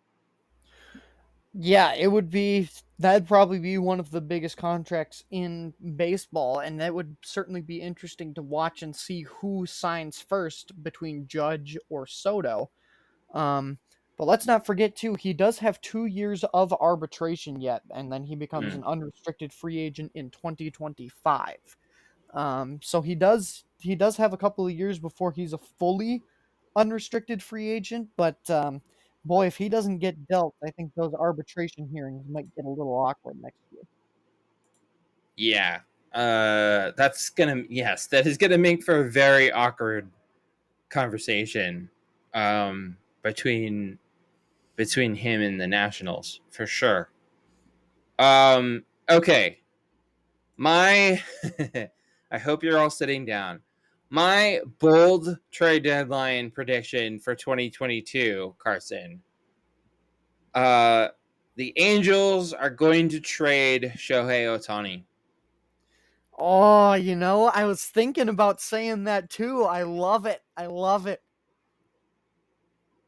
[1.59, 2.69] Yeah, it would be
[2.99, 7.81] that'd probably be one of the biggest contracts in baseball, and that would certainly be
[7.81, 12.71] interesting to watch and see who signs first between Judge or Soto.
[13.35, 13.79] Um,
[14.19, 18.25] but let's not forget too, he does have two years of arbitration yet, and then
[18.25, 18.77] he becomes Mm.
[18.77, 21.79] an unrestricted free agent in 2025.
[22.35, 26.23] Um, so he does he does have a couple of years before he's a fully
[26.77, 28.81] unrestricted free agent, but um,
[29.27, 32.95] boy, if he doesn't get dealt, I think those arbitration hearings might get a little
[32.95, 33.83] awkward next year.
[35.37, 35.81] Yeah.
[36.13, 40.09] Uh that's gonna yes, that is gonna make for a very awkward
[40.89, 41.91] conversation
[42.33, 43.99] um between
[44.77, 47.11] between him and the Nationals, for sure.
[48.19, 49.61] Um okay.
[50.57, 51.23] My
[52.31, 53.61] I hope you're all sitting down.
[54.09, 59.23] My bold trade deadline prediction for 2022, Carson.
[60.55, 61.09] Uh
[61.57, 65.05] the Angels are going to trade Shohei Ohtani.
[66.39, 69.63] Oh, you know, I was thinking about saying that too.
[69.63, 70.43] I love it.
[70.55, 71.23] I love it.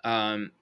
[0.02, 0.52] Um,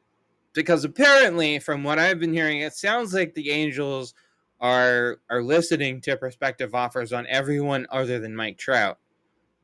[0.53, 4.15] because apparently, from what I've been hearing, it sounds like the Angels
[4.61, 8.99] are are listening to prospective offers on everyone other than Mike Trout.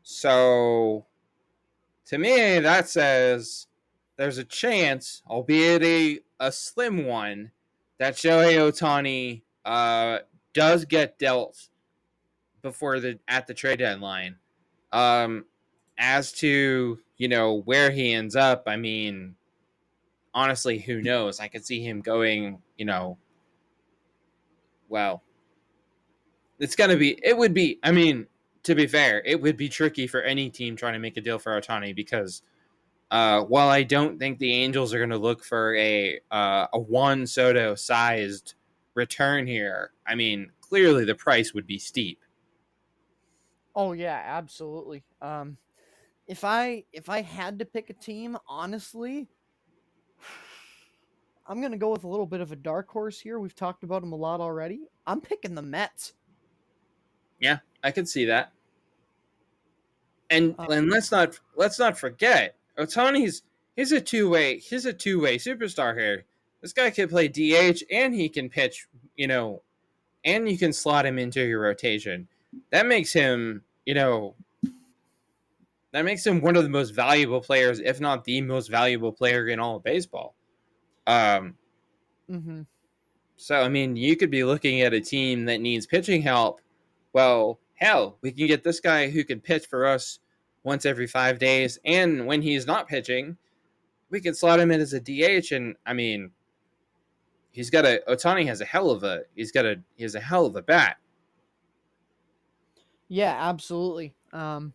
[0.03, 1.07] So,
[2.07, 3.67] to me, that says
[4.17, 7.53] there's a chance, albeit a a slim one,
[7.99, 10.19] that Shohei Ohtani uh,
[10.53, 11.69] does get dealt
[12.63, 14.37] before the at the trade deadline.
[14.93, 15.47] Um,
[15.99, 19.37] as to you know where he ends up, I mean,
[20.35, 21.41] honestly, who knows?
[21.41, 23.19] I could see him going, you know,
[24.89, 25.23] well,
[26.59, 27.19] it's gonna be.
[27.23, 27.79] It would be.
[27.83, 28.27] I mean,
[28.65, 31.39] to be fair, it would be tricky for any team trying to make a deal
[31.39, 32.43] for Ohtani because.
[33.11, 36.79] Uh, while I don't think the Angels are going to look for a uh, a
[36.79, 38.55] Juan Soto sized
[38.95, 42.21] return here, I mean clearly the price would be steep.
[43.75, 45.05] Oh yeah, absolutely.
[45.21, 45.59] Um
[46.27, 49.29] if I if I had to pick a team, honestly,
[51.47, 53.39] I'm going to go with a little bit of a dark horse here.
[53.39, 54.89] We've talked about them a lot already.
[55.07, 56.15] I'm picking the Mets.
[57.41, 58.53] Yeah, I can see that.
[60.31, 63.43] And Uh, and let's not let's not forget Ohtani's
[63.77, 66.25] he's a two way he's a two way superstar here.
[66.61, 69.63] This guy can play DH and he can pitch, you know,
[70.25, 72.29] and you can slot him into your rotation.
[72.71, 74.35] That makes him, you know,
[75.91, 79.49] that makes him one of the most valuable players, if not the most valuable player
[79.49, 80.35] in all of baseball.
[81.07, 81.57] Um,
[82.31, 82.65] Mhm.
[83.37, 86.61] so I mean, you could be looking at a team that needs pitching help.
[87.13, 90.19] Well, hell, we can get this guy who can pitch for us
[90.65, 93.37] once every five days, and when he's not pitching,
[94.11, 95.53] we can slot him in as a DH.
[95.53, 96.31] And I mean,
[97.51, 100.21] he's got a Ohtani has a hell of a he's got a he has a
[100.21, 100.97] hell of a bat.
[103.09, 104.15] Yeah, absolutely.
[104.33, 104.73] Um,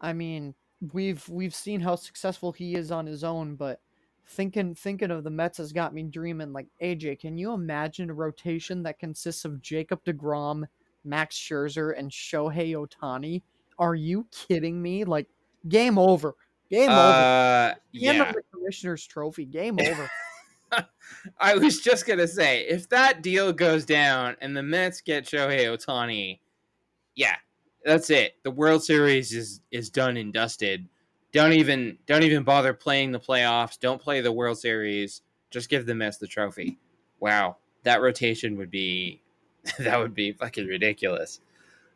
[0.00, 0.54] I mean,
[0.92, 3.80] we've we've seen how successful he is on his own, but
[4.26, 6.52] thinking thinking of the Mets has got me dreaming.
[6.52, 10.64] Like AJ, can you imagine a rotation that consists of Jacob Degrom,
[11.06, 13.42] Max Scherzer, and Shohei Ohtani?
[13.78, 15.04] Are you kidding me?
[15.04, 15.28] Like,
[15.68, 16.34] game over.
[16.70, 16.92] Game over.
[16.92, 18.24] Uh, Hand yeah.
[18.24, 19.44] them the commissioner's trophy.
[19.44, 20.10] Game over.
[21.40, 25.64] I was just gonna say, if that deal goes down and the Mets get Shohei
[25.66, 26.40] Ohtani,
[27.14, 27.36] yeah,
[27.84, 28.34] that's it.
[28.42, 30.88] The World Series is is done and dusted.
[31.32, 33.78] Don't even don't even bother playing the playoffs.
[33.78, 35.22] Don't play the World Series.
[35.50, 36.78] Just give the Mets the trophy.
[37.20, 39.22] Wow, that rotation would be
[39.78, 41.40] that would be fucking ridiculous.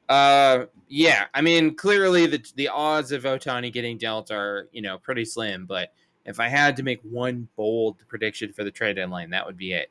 [0.09, 4.99] Uh, yeah, I mean, clearly the the odds of Ohtani getting dealt are you know
[4.99, 5.93] pretty slim, but
[6.25, 9.73] if I had to make one bold prediction for the trade deadline, that would be
[9.73, 9.91] it.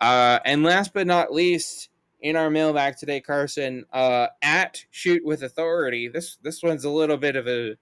[0.00, 1.90] Uh, and last but not least,
[2.20, 6.08] in our mailbag today, Carson, uh, at shoot with authority.
[6.08, 7.76] This this one's a little bit of a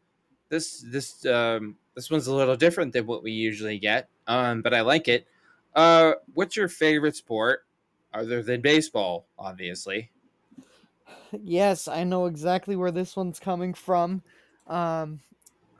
[0.49, 4.73] this this um, this one's a little different than what we usually get, um, but
[4.73, 5.27] I like it.
[5.75, 7.65] Uh, what's your favorite sport
[8.15, 9.27] other than baseball?
[9.39, 10.11] Obviously,
[11.43, 14.23] yes, I know exactly where this one's coming from.
[14.67, 15.21] Um,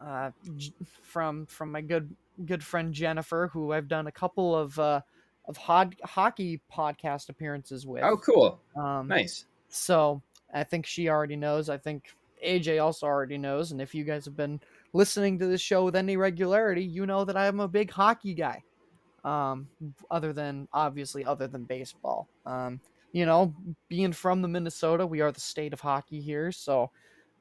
[0.01, 0.73] uh, J-
[1.03, 2.15] from from my good
[2.47, 5.01] good friend Jennifer, who I've done a couple of uh,
[5.47, 8.03] of hod- hockey podcast appearances with.
[8.05, 9.45] oh cool, Um, nice.
[9.69, 10.23] So
[10.53, 11.69] I think she already knows.
[11.69, 12.05] I think
[12.45, 13.73] AJ also already knows.
[13.73, 14.61] And if you guys have been
[14.93, 18.63] listening to this show with any regularity, you know that I'm a big hockey guy.
[19.25, 19.69] Um,
[20.11, 22.29] other than obviously other than baseball.
[22.47, 22.81] Um,
[23.13, 23.55] you know,
[23.89, 26.91] being from the Minnesota, we are the state of hockey here, so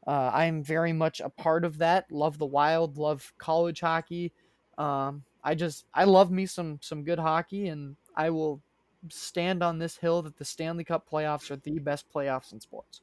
[0.08, 2.12] uh, I'm very much a part of that.
[2.12, 4.32] Love the Wild, love college hockey.
[4.78, 8.62] Um, I just I love me some some good hockey, and I will
[9.10, 13.02] stand on this hill that the Stanley Cup playoffs are the best playoffs in sports.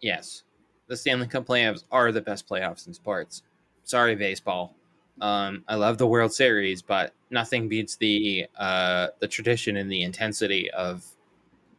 [0.00, 0.42] Yes,
[0.88, 3.42] the Stanley Cup playoffs are the best playoffs in sports.
[3.84, 4.74] Sorry, baseball.
[5.20, 10.02] Um, I love the World Series, but nothing beats the uh, the tradition and the
[10.02, 11.04] intensity of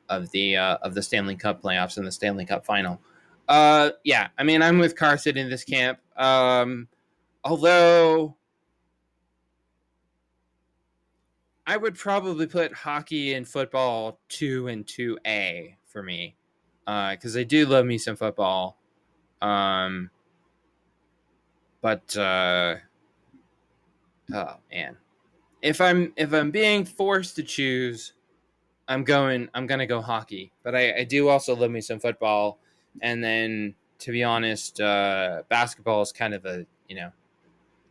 [0.09, 3.01] of the uh, of the Stanley Cup playoffs and the Stanley Cup final.
[3.47, 5.99] Uh, yeah, I mean, I'm with Carson in this camp.
[6.15, 6.88] Um,
[7.43, 8.36] although
[11.65, 16.36] I would probably put hockey and football two and two A for me
[16.86, 18.77] because I do love me some football.
[19.41, 20.09] Um,
[21.82, 22.75] but uh,
[24.34, 24.97] oh man,
[25.61, 28.13] if I'm if I'm being forced to choose,
[28.88, 30.51] I'm going I'm gonna go hockey.
[30.63, 32.59] But I, I do also love me some football,
[33.01, 37.11] and then to be honest, uh, basketball is kind of a you know,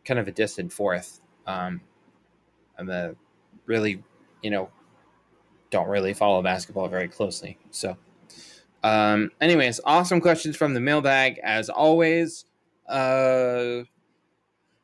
[0.05, 1.21] kind of a distant fourth.
[1.47, 1.81] Um,
[2.77, 3.15] I'm a
[3.65, 4.03] really
[4.41, 4.69] you know
[5.69, 7.97] don't really follow basketball very closely, so.
[8.83, 12.45] Um, anyways, awesome questions from the mailbag as always.
[12.89, 13.83] Uh,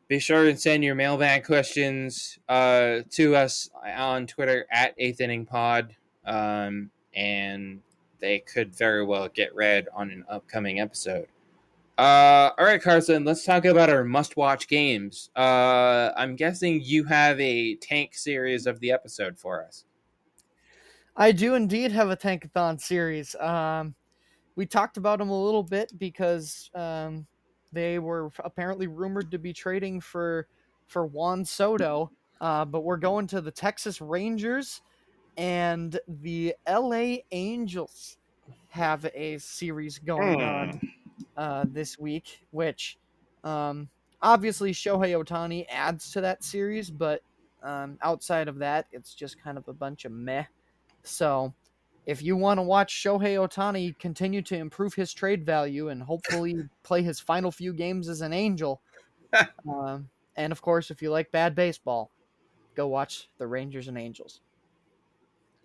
[0.08, 5.46] be sure and send your mailbag questions uh, to us on Twitter at Eighth Inning
[5.46, 5.96] Pod,
[6.26, 7.82] um, and
[8.20, 11.28] they could very well get read on an upcoming episode.
[11.98, 15.32] Uh, all right, Carson, let's talk about our must-watch games.
[15.36, 19.84] Uh, I'm guessing you have a tank series of the episode for us.
[21.16, 23.34] I do indeed have a Tankathon series.
[23.36, 23.96] Um,
[24.56, 27.26] we talked about them a little bit because um,
[27.78, 30.48] they were apparently rumored to be trading for
[30.88, 34.82] for Juan Soto, uh, but we're going to the Texas Rangers
[35.38, 37.24] and the L.A.
[37.32, 38.18] Angels
[38.70, 40.82] have a series going on
[41.36, 42.98] uh, this week, which
[43.44, 43.90] um,
[44.22, 47.22] obviously Shohei Ohtani adds to that series, but
[47.64, 50.46] um, outside of that, it's just kind of a bunch of meh.
[51.04, 51.54] So,
[52.08, 56.56] if you want to watch Shohei Ohtani continue to improve his trade value and hopefully
[56.84, 58.82] play his final few games as an Angel,
[59.70, 62.10] um, and of course, if you like bad baseball,
[62.76, 64.40] go watch the Rangers and Angels.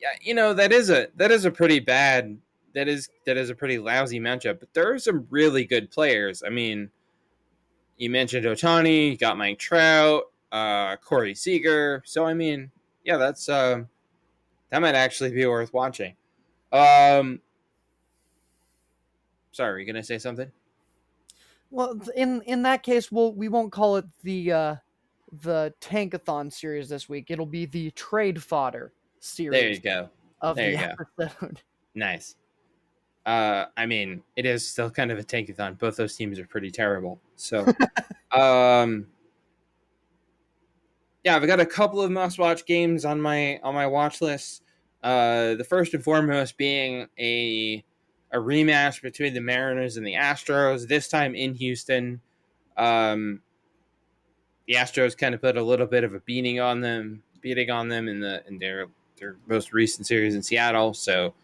[0.01, 2.39] Yeah, you know that is a that is a pretty bad
[2.75, 4.59] that is that is a pretty lousy matchup.
[4.59, 6.43] But there are some really good players.
[6.45, 6.91] I mean,
[7.97, 12.03] you mentioned Ohtani, you got Mike Trout, uh, Corey Seager.
[12.05, 12.73] So I mean,
[13.05, 13.89] yeah, that's um,
[14.71, 16.17] that might actually be worth watching.
[16.73, 17.41] Um,
[19.53, 20.51] sorry, were you gonna say something?
[21.71, 24.77] Well, in in that case, we'll we won't call it the uh,
[25.41, 27.31] the Tankathon series this week.
[27.31, 30.09] It'll be the Trade Fodder series There you go.
[30.41, 31.27] of there the go.
[31.27, 31.61] episode.
[31.95, 32.37] Nice.
[33.27, 35.79] Uh, I mean, it is still kind of a tankathon.
[35.79, 37.21] Both those teams are pretty terrible.
[37.37, 37.67] So,
[38.33, 39.07] um,
[41.23, 44.63] yeah, I've got a couple of must-watch games on my on my watch list.
[45.03, 47.85] Uh, the first and foremost being a
[48.33, 50.89] a rematch between the Mariners and the Astros.
[50.89, 52.21] This time in Houston.
[52.77, 53.43] Um,
[54.67, 57.89] the Astros kind of put a little bit of a beating on them, beating on
[57.89, 58.87] them in the in their
[59.19, 60.95] their most recent series in Seattle.
[60.95, 61.35] So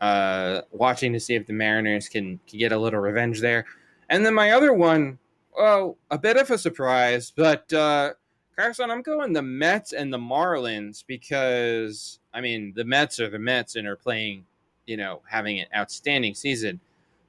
[0.00, 3.64] uh, watching to see if the Mariners can, can get a little revenge there.
[4.08, 5.18] And then my other one,
[5.56, 8.14] well, a bit of a surprise, but uh,
[8.58, 13.38] Carson, I'm going the Mets and the Marlins because I mean the Mets are the
[13.38, 14.46] Mets and are playing,
[14.84, 16.80] you know, having an outstanding season.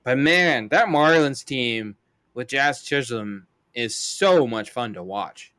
[0.03, 1.95] But man, that Marlins team
[2.34, 5.53] with Jazz Chisholm is so much fun to watch.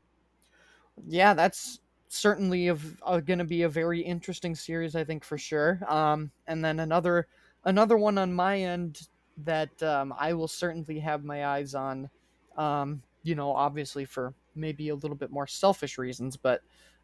[1.07, 5.81] Yeah, that's certainly going to be a very interesting series, I think for sure.
[5.87, 7.29] Um, and then another
[7.65, 9.07] another one on my end
[9.45, 12.11] that um, I will certainly have my eyes on.
[12.57, 16.61] Um, you know, obviously for maybe a little bit more selfish reasons, but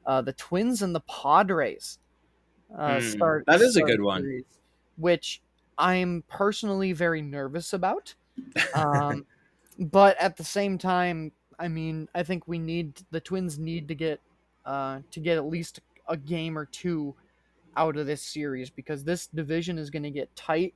[0.06, 1.98] uh, the Twins and the Padres
[2.76, 3.44] uh, mm, start.
[3.46, 4.22] That is start a good one.
[4.22, 4.44] Series,
[4.96, 5.42] which
[5.78, 8.14] I'm personally very nervous about.
[8.74, 9.26] Um,
[9.78, 13.94] but at the same time, I mean, I think we need the Twins need to
[13.94, 14.20] get
[14.64, 17.14] uh, to get at least a game or two
[17.76, 20.74] out of this series because this division is going to get tight,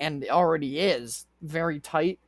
[0.00, 2.18] and it already is very tight.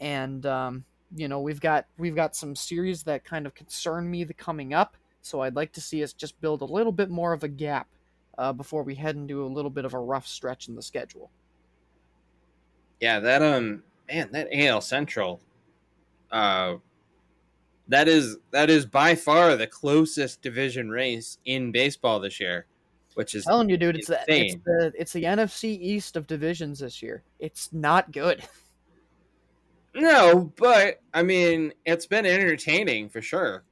[0.00, 0.84] And um,
[1.14, 4.74] you know, we've got we've got some series that kind of concern me the coming
[4.74, 4.96] up.
[5.22, 7.88] So I'd like to see us just build a little bit more of a gap
[8.36, 11.30] uh, before we head into a little bit of a rough stretch in the schedule.
[13.00, 15.40] Yeah, that um, man, that AL Central,
[16.30, 16.74] uh,
[17.88, 22.66] that is that is by far the closest division race in baseball this year,
[23.14, 23.96] which is I'm telling you, dude.
[23.96, 27.22] It's the, it's the it's the NFC East of divisions this year.
[27.38, 28.42] It's not good.
[29.94, 33.64] No, but I mean, it's been entertaining for sure.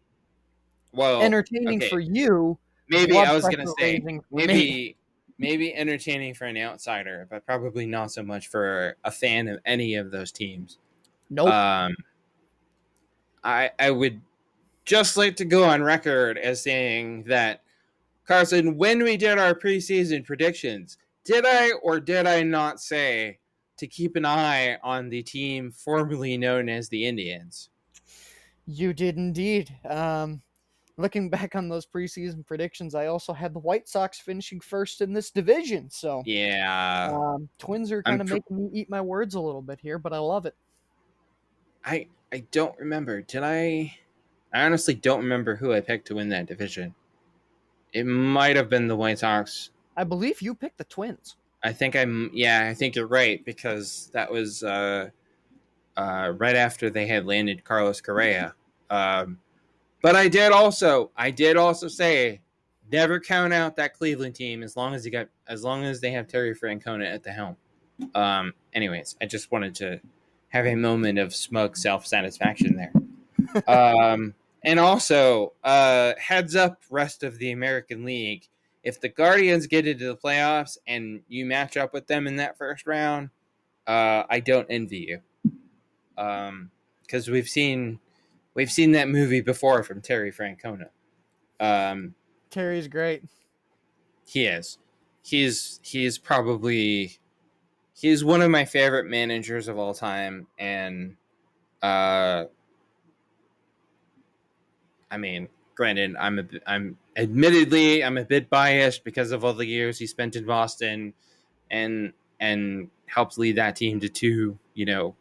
[0.92, 1.88] Well, entertaining okay.
[1.88, 2.58] for you.
[2.88, 4.96] Maybe I was gonna say maybe
[5.38, 9.96] maybe entertaining for an outsider, but probably not so much for a fan of any
[9.96, 10.78] of those teams.
[11.30, 11.48] Nope.
[11.48, 11.96] Um,
[13.42, 14.20] I I would
[14.84, 17.62] just like to go on record as saying that
[18.26, 23.38] Carson, when we did our preseason predictions, did I or did I not say
[23.76, 27.70] to keep an eye on the team formerly known as the Indians.
[28.66, 29.74] You did indeed.
[29.88, 30.42] Um,
[30.96, 35.12] looking back on those preseason predictions, I also had the White Sox finishing first in
[35.12, 35.90] this division.
[35.90, 39.62] So yeah, um, Twins are kind of pr- making me eat my words a little
[39.62, 40.54] bit here, but I love it.
[41.84, 43.22] I I don't remember.
[43.22, 43.96] Did I?
[44.54, 46.94] I honestly don't remember who I picked to win that division.
[47.92, 49.70] It might have been the White Sox.
[49.96, 51.36] I believe you picked the Twins.
[51.64, 55.10] I think I'm yeah, I think you're right because that was uh,
[55.96, 58.54] uh, right after they had landed Carlos Correa.
[58.90, 59.38] Um,
[60.02, 62.40] but I did also I did also say
[62.90, 66.10] never count out that Cleveland team as long as you got as long as they
[66.10, 67.56] have Terry Francona at the helm.
[68.14, 70.00] Um, anyways, I just wanted to
[70.48, 72.92] have a moment of smug self satisfaction there.
[73.68, 74.34] um,
[74.64, 78.46] and also, uh, heads up, rest of the American League
[78.82, 82.58] if the Guardians get into the playoffs and you match up with them in that
[82.58, 83.30] first round,
[83.86, 85.52] uh, I don't envy you.
[86.16, 86.70] Um,
[87.02, 87.98] because we've seen
[88.54, 90.88] we've seen that movie before from Terry Francona.
[91.60, 92.14] Um,
[92.50, 93.22] Terry's great.
[94.26, 94.78] He is.
[95.22, 97.18] He's he's probably
[97.94, 101.16] he's one of my favorite managers of all time, and
[101.82, 102.44] uh,
[105.10, 109.66] I mean, granted, I'm a I'm admittedly I'm a bit biased because of all the
[109.66, 111.14] years he spent in Boston,
[111.70, 115.14] and and helped lead that team to two you know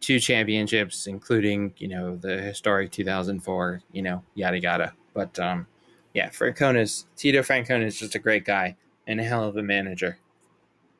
[0.00, 4.92] two championships, including you know the historic 2004 you know yada yada.
[5.14, 5.66] But um,
[6.14, 8.76] yeah, Francona's Tito Francona is just a great guy
[9.06, 10.18] and a hell of a manager.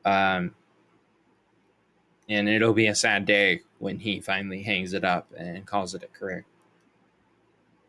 [0.05, 0.55] Um,
[2.29, 6.03] and it'll be a sad day when he finally hangs it up and calls it
[6.03, 6.45] a career.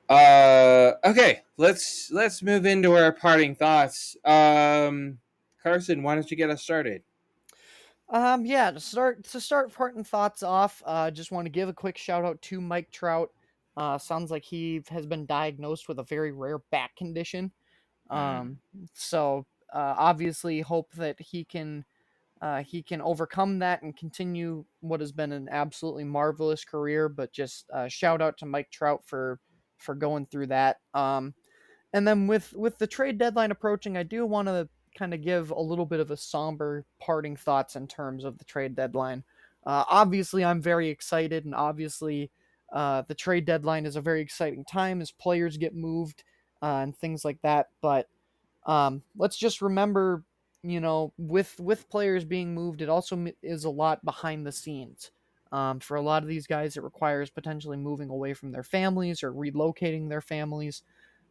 [0.08, 4.16] Uh, okay, let's let's move into our parting thoughts.
[4.24, 5.18] Um,
[5.62, 7.02] Carson, why don't you get us started?
[8.10, 11.72] Um, yeah, to start to start parting thoughts off, uh, just want to give a
[11.72, 13.30] quick shout out to Mike Trout.
[13.76, 17.50] Uh, sounds like he has been diagnosed with a very rare back condition.
[18.10, 18.16] Mm.
[18.16, 18.58] Um,
[18.92, 21.84] so uh, obviously hope that he can
[22.42, 27.08] uh, he can overcome that and continue what has been an absolutely marvelous career.
[27.08, 29.40] But just uh, shout out to Mike Trout for
[29.78, 30.80] for going through that.
[30.94, 31.34] Um,
[31.92, 35.50] and then with with the trade deadline approaching, I do want to kind of give
[35.50, 39.24] a little bit of a somber parting thoughts in terms of the trade deadline.
[39.66, 42.30] Uh, obviously, I'm very excited, and obviously,
[42.72, 46.24] uh, the trade deadline is a very exciting time as players get moved
[46.62, 47.68] uh, and things like that.
[47.80, 48.08] But
[48.66, 50.24] um, let's just remember,
[50.62, 55.10] you know, with with players being moved, it also is a lot behind the scenes.
[55.54, 59.22] Um, for a lot of these guys, it requires potentially moving away from their families
[59.22, 60.82] or relocating their families.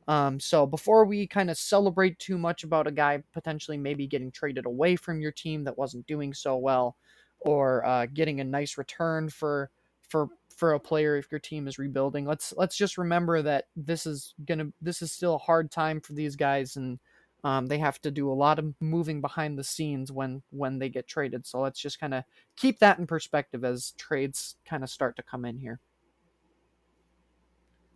[0.08, 4.32] Um, so before we kind of celebrate too much about a guy potentially maybe getting
[4.32, 6.96] traded away from your team that wasn't doing so well,
[7.42, 9.70] or uh, getting a nice return for
[10.10, 12.26] for for a player if your team is rebuilding.
[12.26, 16.14] Let's let's just remember that this is gonna this is still a hard time for
[16.14, 17.00] these guys, and
[17.44, 20.90] um, they have to do a lot of moving behind the scenes when when they
[20.90, 21.46] get traded.
[21.46, 22.24] So let's just kind of
[22.56, 25.80] keep that in perspective as trades kind of start to come in here.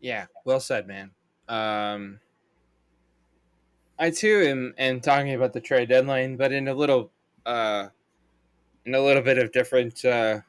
[0.02, 1.12] Yeah, well said, man.
[1.48, 2.20] Um,
[3.98, 7.12] I too am, am talking about the trade deadline, but in a little
[7.46, 7.88] uh,
[8.86, 10.04] in a little bit of different.
[10.04, 10.42] Uh,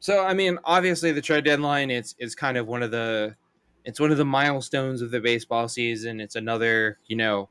[0.00, 3.36] so I mean, obviously the trade deadline it's it's kind of one of the
[3.84, 6.20] it's one of the milestones of the baseball season.
[6.20, 7.48] It's another you know,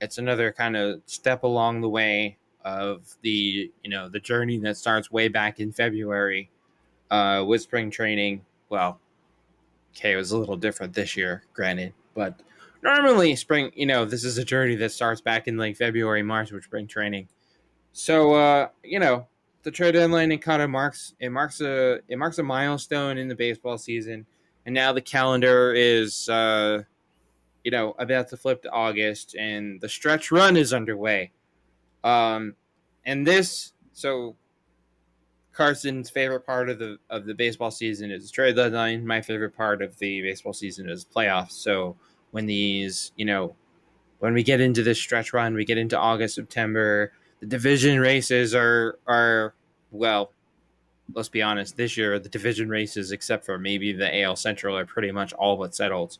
[0.00, 4.76] it's another kind of step along the way of the you know the journey that
[4.76, 6.50] starts way back in February
[7.10, 8.44] uh, with spring training.
[8.68, 9.00] Well,
[9.94, 12.40] okay, it was a little different this year, granted, but
[12.82, 16.50] normally spring, you know, this is a journey that starts back in like February, March
[16.50, 17.28] with spring training.
[17.92, 19.26] So, uh, you know,
[19.62, 23.28] the trade deadline it kind of marks it marks a it marks a milestone in
[23.28, 24.26] the baseball season,
[24.64, 26.82] and now the calendar is, uh,
[27.66, 31.32] you know, about to flip to August, and the stretch run is underway.
[32.04, 32.54] Um,
[33.04, 34.36] and this so
[35.52, 39.04] Carson's favorite part of the of the baseball season is trade deadline.
[39.04, 41.52] My favorite part of the baseball season is playoffs.
[41.54, 41.96] So
[42.30, 43.56] when these, you know,
[44.20, 47.10] when we get into this stretch run, we get into August, September,
[47.40, 49.54] the division races are are
[49.90, 50.30] well,
[51.12, 54.86] let's be honest, this year the division races, except for maybe the AL Central, are
[54.86, 56.18] pretty much all but settled.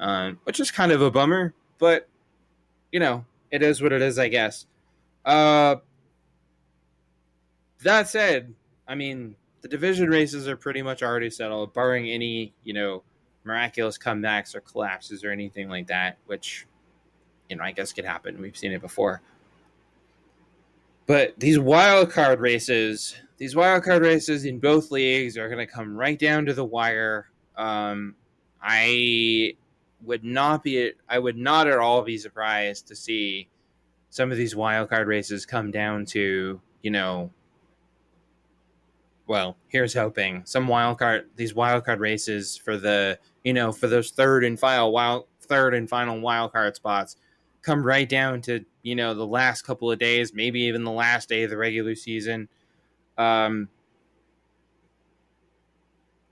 [0.00, 2.08] Um, which is kind of a bummer, but
[2.92, 4.66] you know, it is what it is, I guess.
[5.24, 5.76] Uh
[7.82, 8.54] that said,
[8.88, 13.02] I mean, the division races are pretty much already settled, barring any, you know,
[13.44, 16.66] miraculous comebacks or collapses or anything like that, which,
[17.48, 18.40] you know, I guess could happen.
[18.40, 19.22] We've seen it before.
[21.06, 25.72] But these wild card races, these wild card races in both leagues are going to
[25.72, 27.28] come right down to the wire.
[27.56, 28.16] Um,
[28.60, 29.54] I
[30.02, 33.48] would not be, I would not at all be surprised to see
[34.10, 37.30] some of these wild card races come down to, you know,
[39.26, 43.88] well, here's hoping some wild card these wild card races for the you know for
[43.88, 47.16] those third and final wild third and final wild card spots
[47.62, 51.28] come right down to you know the last couple of days, maybe even the last
[51.28, 52.48] day of the regular season.
[53.18, 53.68] Um,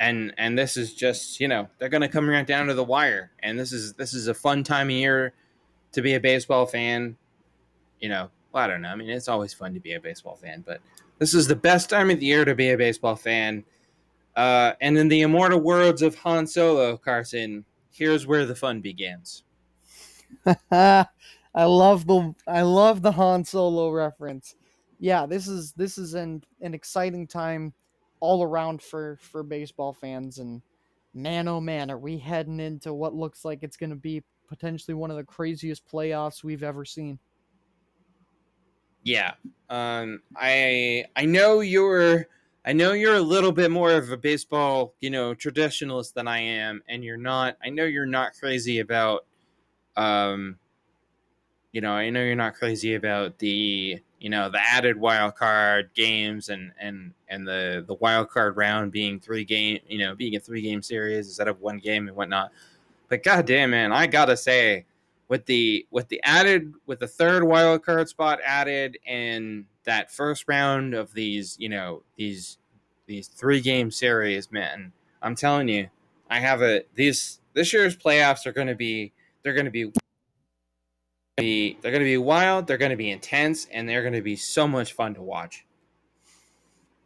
[0.00, 2.84] and and this is just you know they're going to come right down to the
[2.84, 5.32] wire, and this is this is a fun time of year
[5.92, 7.16] to be a baseball fan.
[8.00, 8.88] You know, well, I don't know.
[8.88, 10.80] I mean, it's always fun to be a baseball fan, but
[11.18, 13.64] this is the best time of the year to be a baseball fan.
[14.36, 19.44] Uh, and in the immortal words of Han Solo, Carson, here's where the fun begins.
[20.70, 21.06] I
[21.54, 24.56] love the I love the Han Solo reference.
[24.98, 27.72] Yeah, this is this is an an exciting time
[28.24, 30.62] all around for for baseball fans and
[31.12, 34.94] man oh man are we heading into what looks like it's going to be potentially
[34.94, 37.18] one of the craziest playoffs we've ever seen.
[39.02, 39.32] Yeah.
[39.68, 42.26] Um, I I know you're
[42.64, 46.40] I know you're a little bit more of a baseball, you know, traditionalist than I
[46.40, 47.56] am, and you're not.
[47.62, 49.26] I know you're not crazy about,
[49.96, 50.58] um,
[51.72, 55.90] you know, I know you're not crazy about the, you know, the added wild card
[55.94, 60.36] games and and and the the wild card round being three game, you know, being
[60.36, 62.50] a three game series instead of one game and whatnot.
[63.08, 64.86] But goddamn, man, I gotta say,
[65.28, 70.44] with the with the added with the third wild card spot added and that first
[70.48, 72.58] round of these you know these
[73.06, 74.92] these three game series man
[75.22, 75.88] i'm telling you
[76.30, 79.12] i have a these this year's playoffs are going to be
[79.42, 79.90] they're going to be
[81.36, 84.36] they're going to be wild they're going to be intense and they're going to be
[84.36, 85.64] so much fun to watch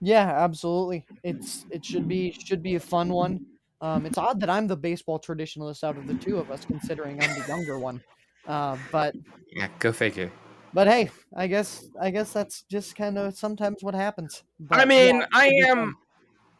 [0.00, 3.44] yeah absolutely it's it should be should be a fun one
[3.80, 7.22] um, it's odd that I'm the baseball traditionalist out of the two of us, considering
[7.22, 8.02] I'm the younger one.
[8.46, 9.14] Uh, but
[9.52, 10.32] yeah, go figure.
[10.74, 14.42] But hey, I guess I guess that's just kind of sometimes what happens.
[14.58, 15.96] But, I mean, yeah, I am,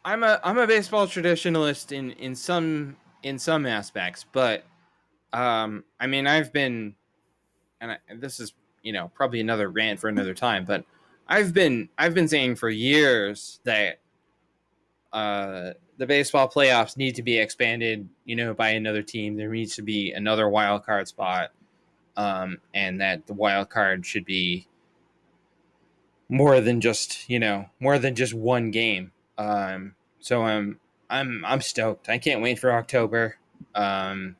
[0.05, 4.63] I'm a I'm a baseball traditionalist in in some in some aspects, but
[5.33, 6.95] um, I mean, I've been,
[7.81, 10.85] and I, this is you know probably another rant for another time, but
[11.27, 13.99] I've been I've been saying for years that
[15.13, 19.35] uh the baseball playoffs need to be expanded, you know, by another team.
[19.35, 21.51] There needs to be another wild card spot,
[22.15, 24.67] um, and that the wild card should be
[26.29, 29.11] more than just you know more than just one game.
[29.37, 30.79] Um, so I'm
[31.09, 32.09] I'm I'm stoked.
[32.09, 33.37] I can't wait for October.
[33.75, 34.35] Um,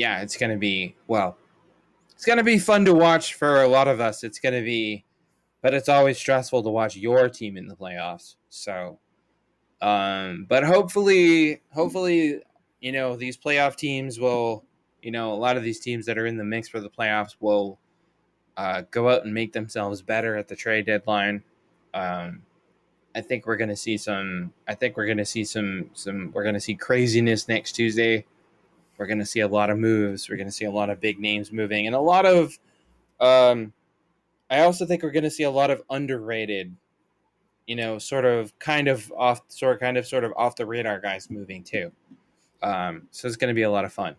[0.00, 1.36] yeah, it's gonna be well.
[2.12, 4.24] It's gonna be fun to watch for a lot of us.
[4.24, 5.04] It's gonna be
[5.62, 8.36] but it's always stressful to watch your team in the playoffs.
[8.48, 8.98] So,
[9.82, 12.42] Um, but hopefully, hopefully,
[12.80, 14.64] you know, these playoff teams will,
[15.02, 17.36] you know, a lot of these teams that are in the mix for the playoffs
[17.40, 17.78] will
[18.58, 21.42] uh, go out and make themselves better at the trade deadline.
[21.94, 22.42] Um,
[23.14, 24.52] I think we're going to see some.
[24.68, 25.90] I think we're going to see some.
[25.94, 26.30] Some.
[26.32, 28.26] We're going to see craziness next Tuesday.
[29.00, 30.28] We're going to see a lot of moves.
[30.28, 32.58] We're going to see a lot of big names moving, and a lot of.
[33.18, 33.72] Um,
[34.50, 36.76] I also think we're going to see a lot of underrated,
[37.66, 40.66] you know, sort of, kind of off, sort of, kind of, sort of off the
[40.66, 41.92] radar guys moving too.
[42.62, 44.16] Um, so it's going to be a lot of fun.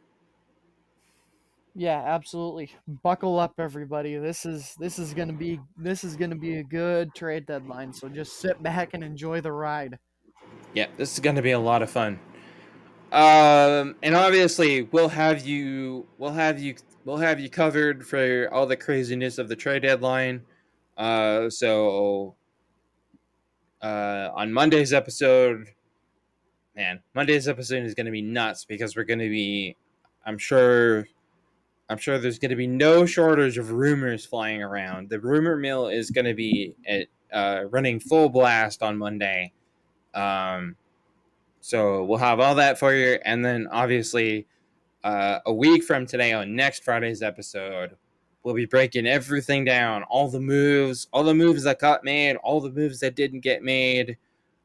[1.75, 2.71] Yeah, absolutely.
[2.87, 4.17] Buckle up, everybody.
[4.17, 7.93] This is this is gonna be this is gonna be a good trade deadline.
[7.93, 9.97] So just sit back and enjoy the ride.
[10.73, 12.19] Yeah, this is gonna be a lot of fun.
[13.11, 18.65] Um, and obviously we'll have you we'll have you we'll have you covered for all
[18.65, 20.43] the craziness of the trade deadline.
[20.97, 22.35] Uh, so
[23.81, 25.67] uh, on Monday's episode,
[26.75, 29.75] man, Monday's episode is going to be nuts because we're going to be,
[30.25, 31.07] I'm sure,
[31.89, 35.09] I'm sure there's going to be no shortage of rumors flying around.
[35.09, 39.51] The rumor mill is going to be at uh, running full blast on Monday.
[40.13, 40.75] Um,
[41.61, 44.47] so we'll have all that for you, and then obviously,
[45.03, 47.95] uh, a week from today on next Friday's episode,
[48.43, 52.59] we'll be breaking everything down, all the moves, all the moves that got made, all
[52.59, 54.17] the moves that didn't get made,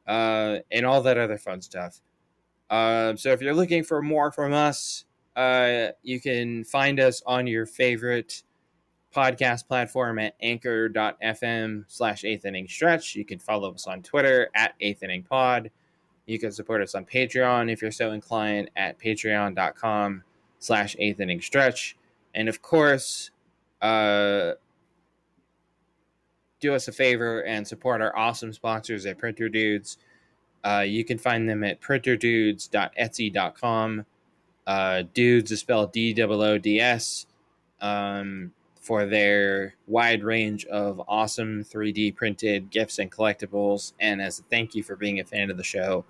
[0.07, 2.01] uh, and all that other fun stuff.
[2.69, 5.05] Uh, so if you're looking for more from us,
[5.35, 8.43] uh, you can find us on your favorite
[9.15, 13.15] podcast platform at anchor.fm slash eighth inning stretch.
[13.15, 15.69] You can follow us on Twitter at eighth inning pod.
[16.27, 20.23] You can support us on Patreon if you're so inclined at patreon.com
[20.59, 21.97] slash eighth inning stretch.
[22.35, 23.31] And of course,
[23.81, 24.51] uh,
[26.59, 29.97] do us a favor and support our awesome sponsors at Printer Doods.
[30.63, 34.05] Uh, you can find them at printerdoods.etsy.com.
[34.65, 37.25] Uh, Doods is spelled D O O D S
[37.79, 38.51] um,
[38.87, 43.91] for their wide range of awesome 3D printed gifts and collectibles.
[43.99, 46.05] And as a thank you for being a fan of the show,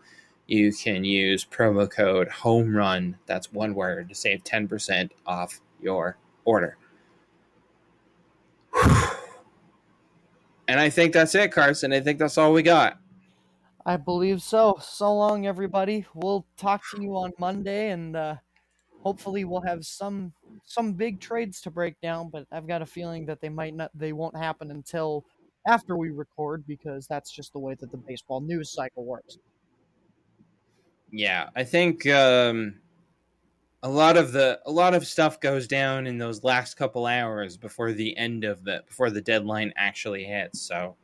[0.46, 6.18] you can use promo code home run that's one word to save 10% off your
[6.46, 6.78] order
[10.70, 12.98] and i think that's it carson i think that's all we got
[13.86, 14.78] I believe so.
[14.82, 16.06] So long, everybody.
[16.14, 18.36] We'll talk to you on Monday, and uh,
[19.08, 20.34] hopefully we'll have some
[20.66, 22.30] some big trades to break down.
[22.30, 25.24] But I've got a feeling that they might not, they won't happen until
[25.66, 29.38] after we record because that's just the way that the baseball news cycle works.
[31.12, 32.76] yeah i think um,
[33.82, 37.56] a lot of the a lot of stuff goes down in those last couple hours
[37.56, 40.98] before the end of the before the deadline actually hits so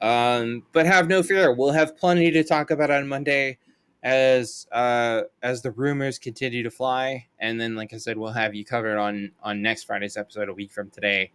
[0.00, 3.58] um, but have no fear, we'll have plenty to talk about on Monday
[4.02, 7.26] as uh, as the rumors continue to fly.
[7.38, 10.54] And then, like I said, we'll have you covered on on next Friday's episode, a
[10.54, 11.32] week from today,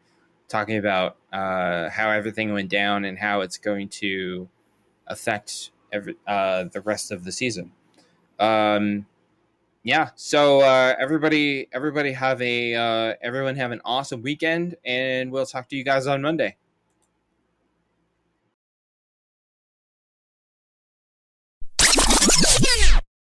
[0.48, 4.48] talking about uh, how everything went down and how it's going to
[5.08, 7.72] affect every, uh, the rest of the season.
[8.40, 9.06] Um,
[9.84, 15.46] yeah, so uh, everybody, everybody have a uh, everyone have an awesome weekend, and we'll
[15.46, 16.56] talk to you guys on Monday.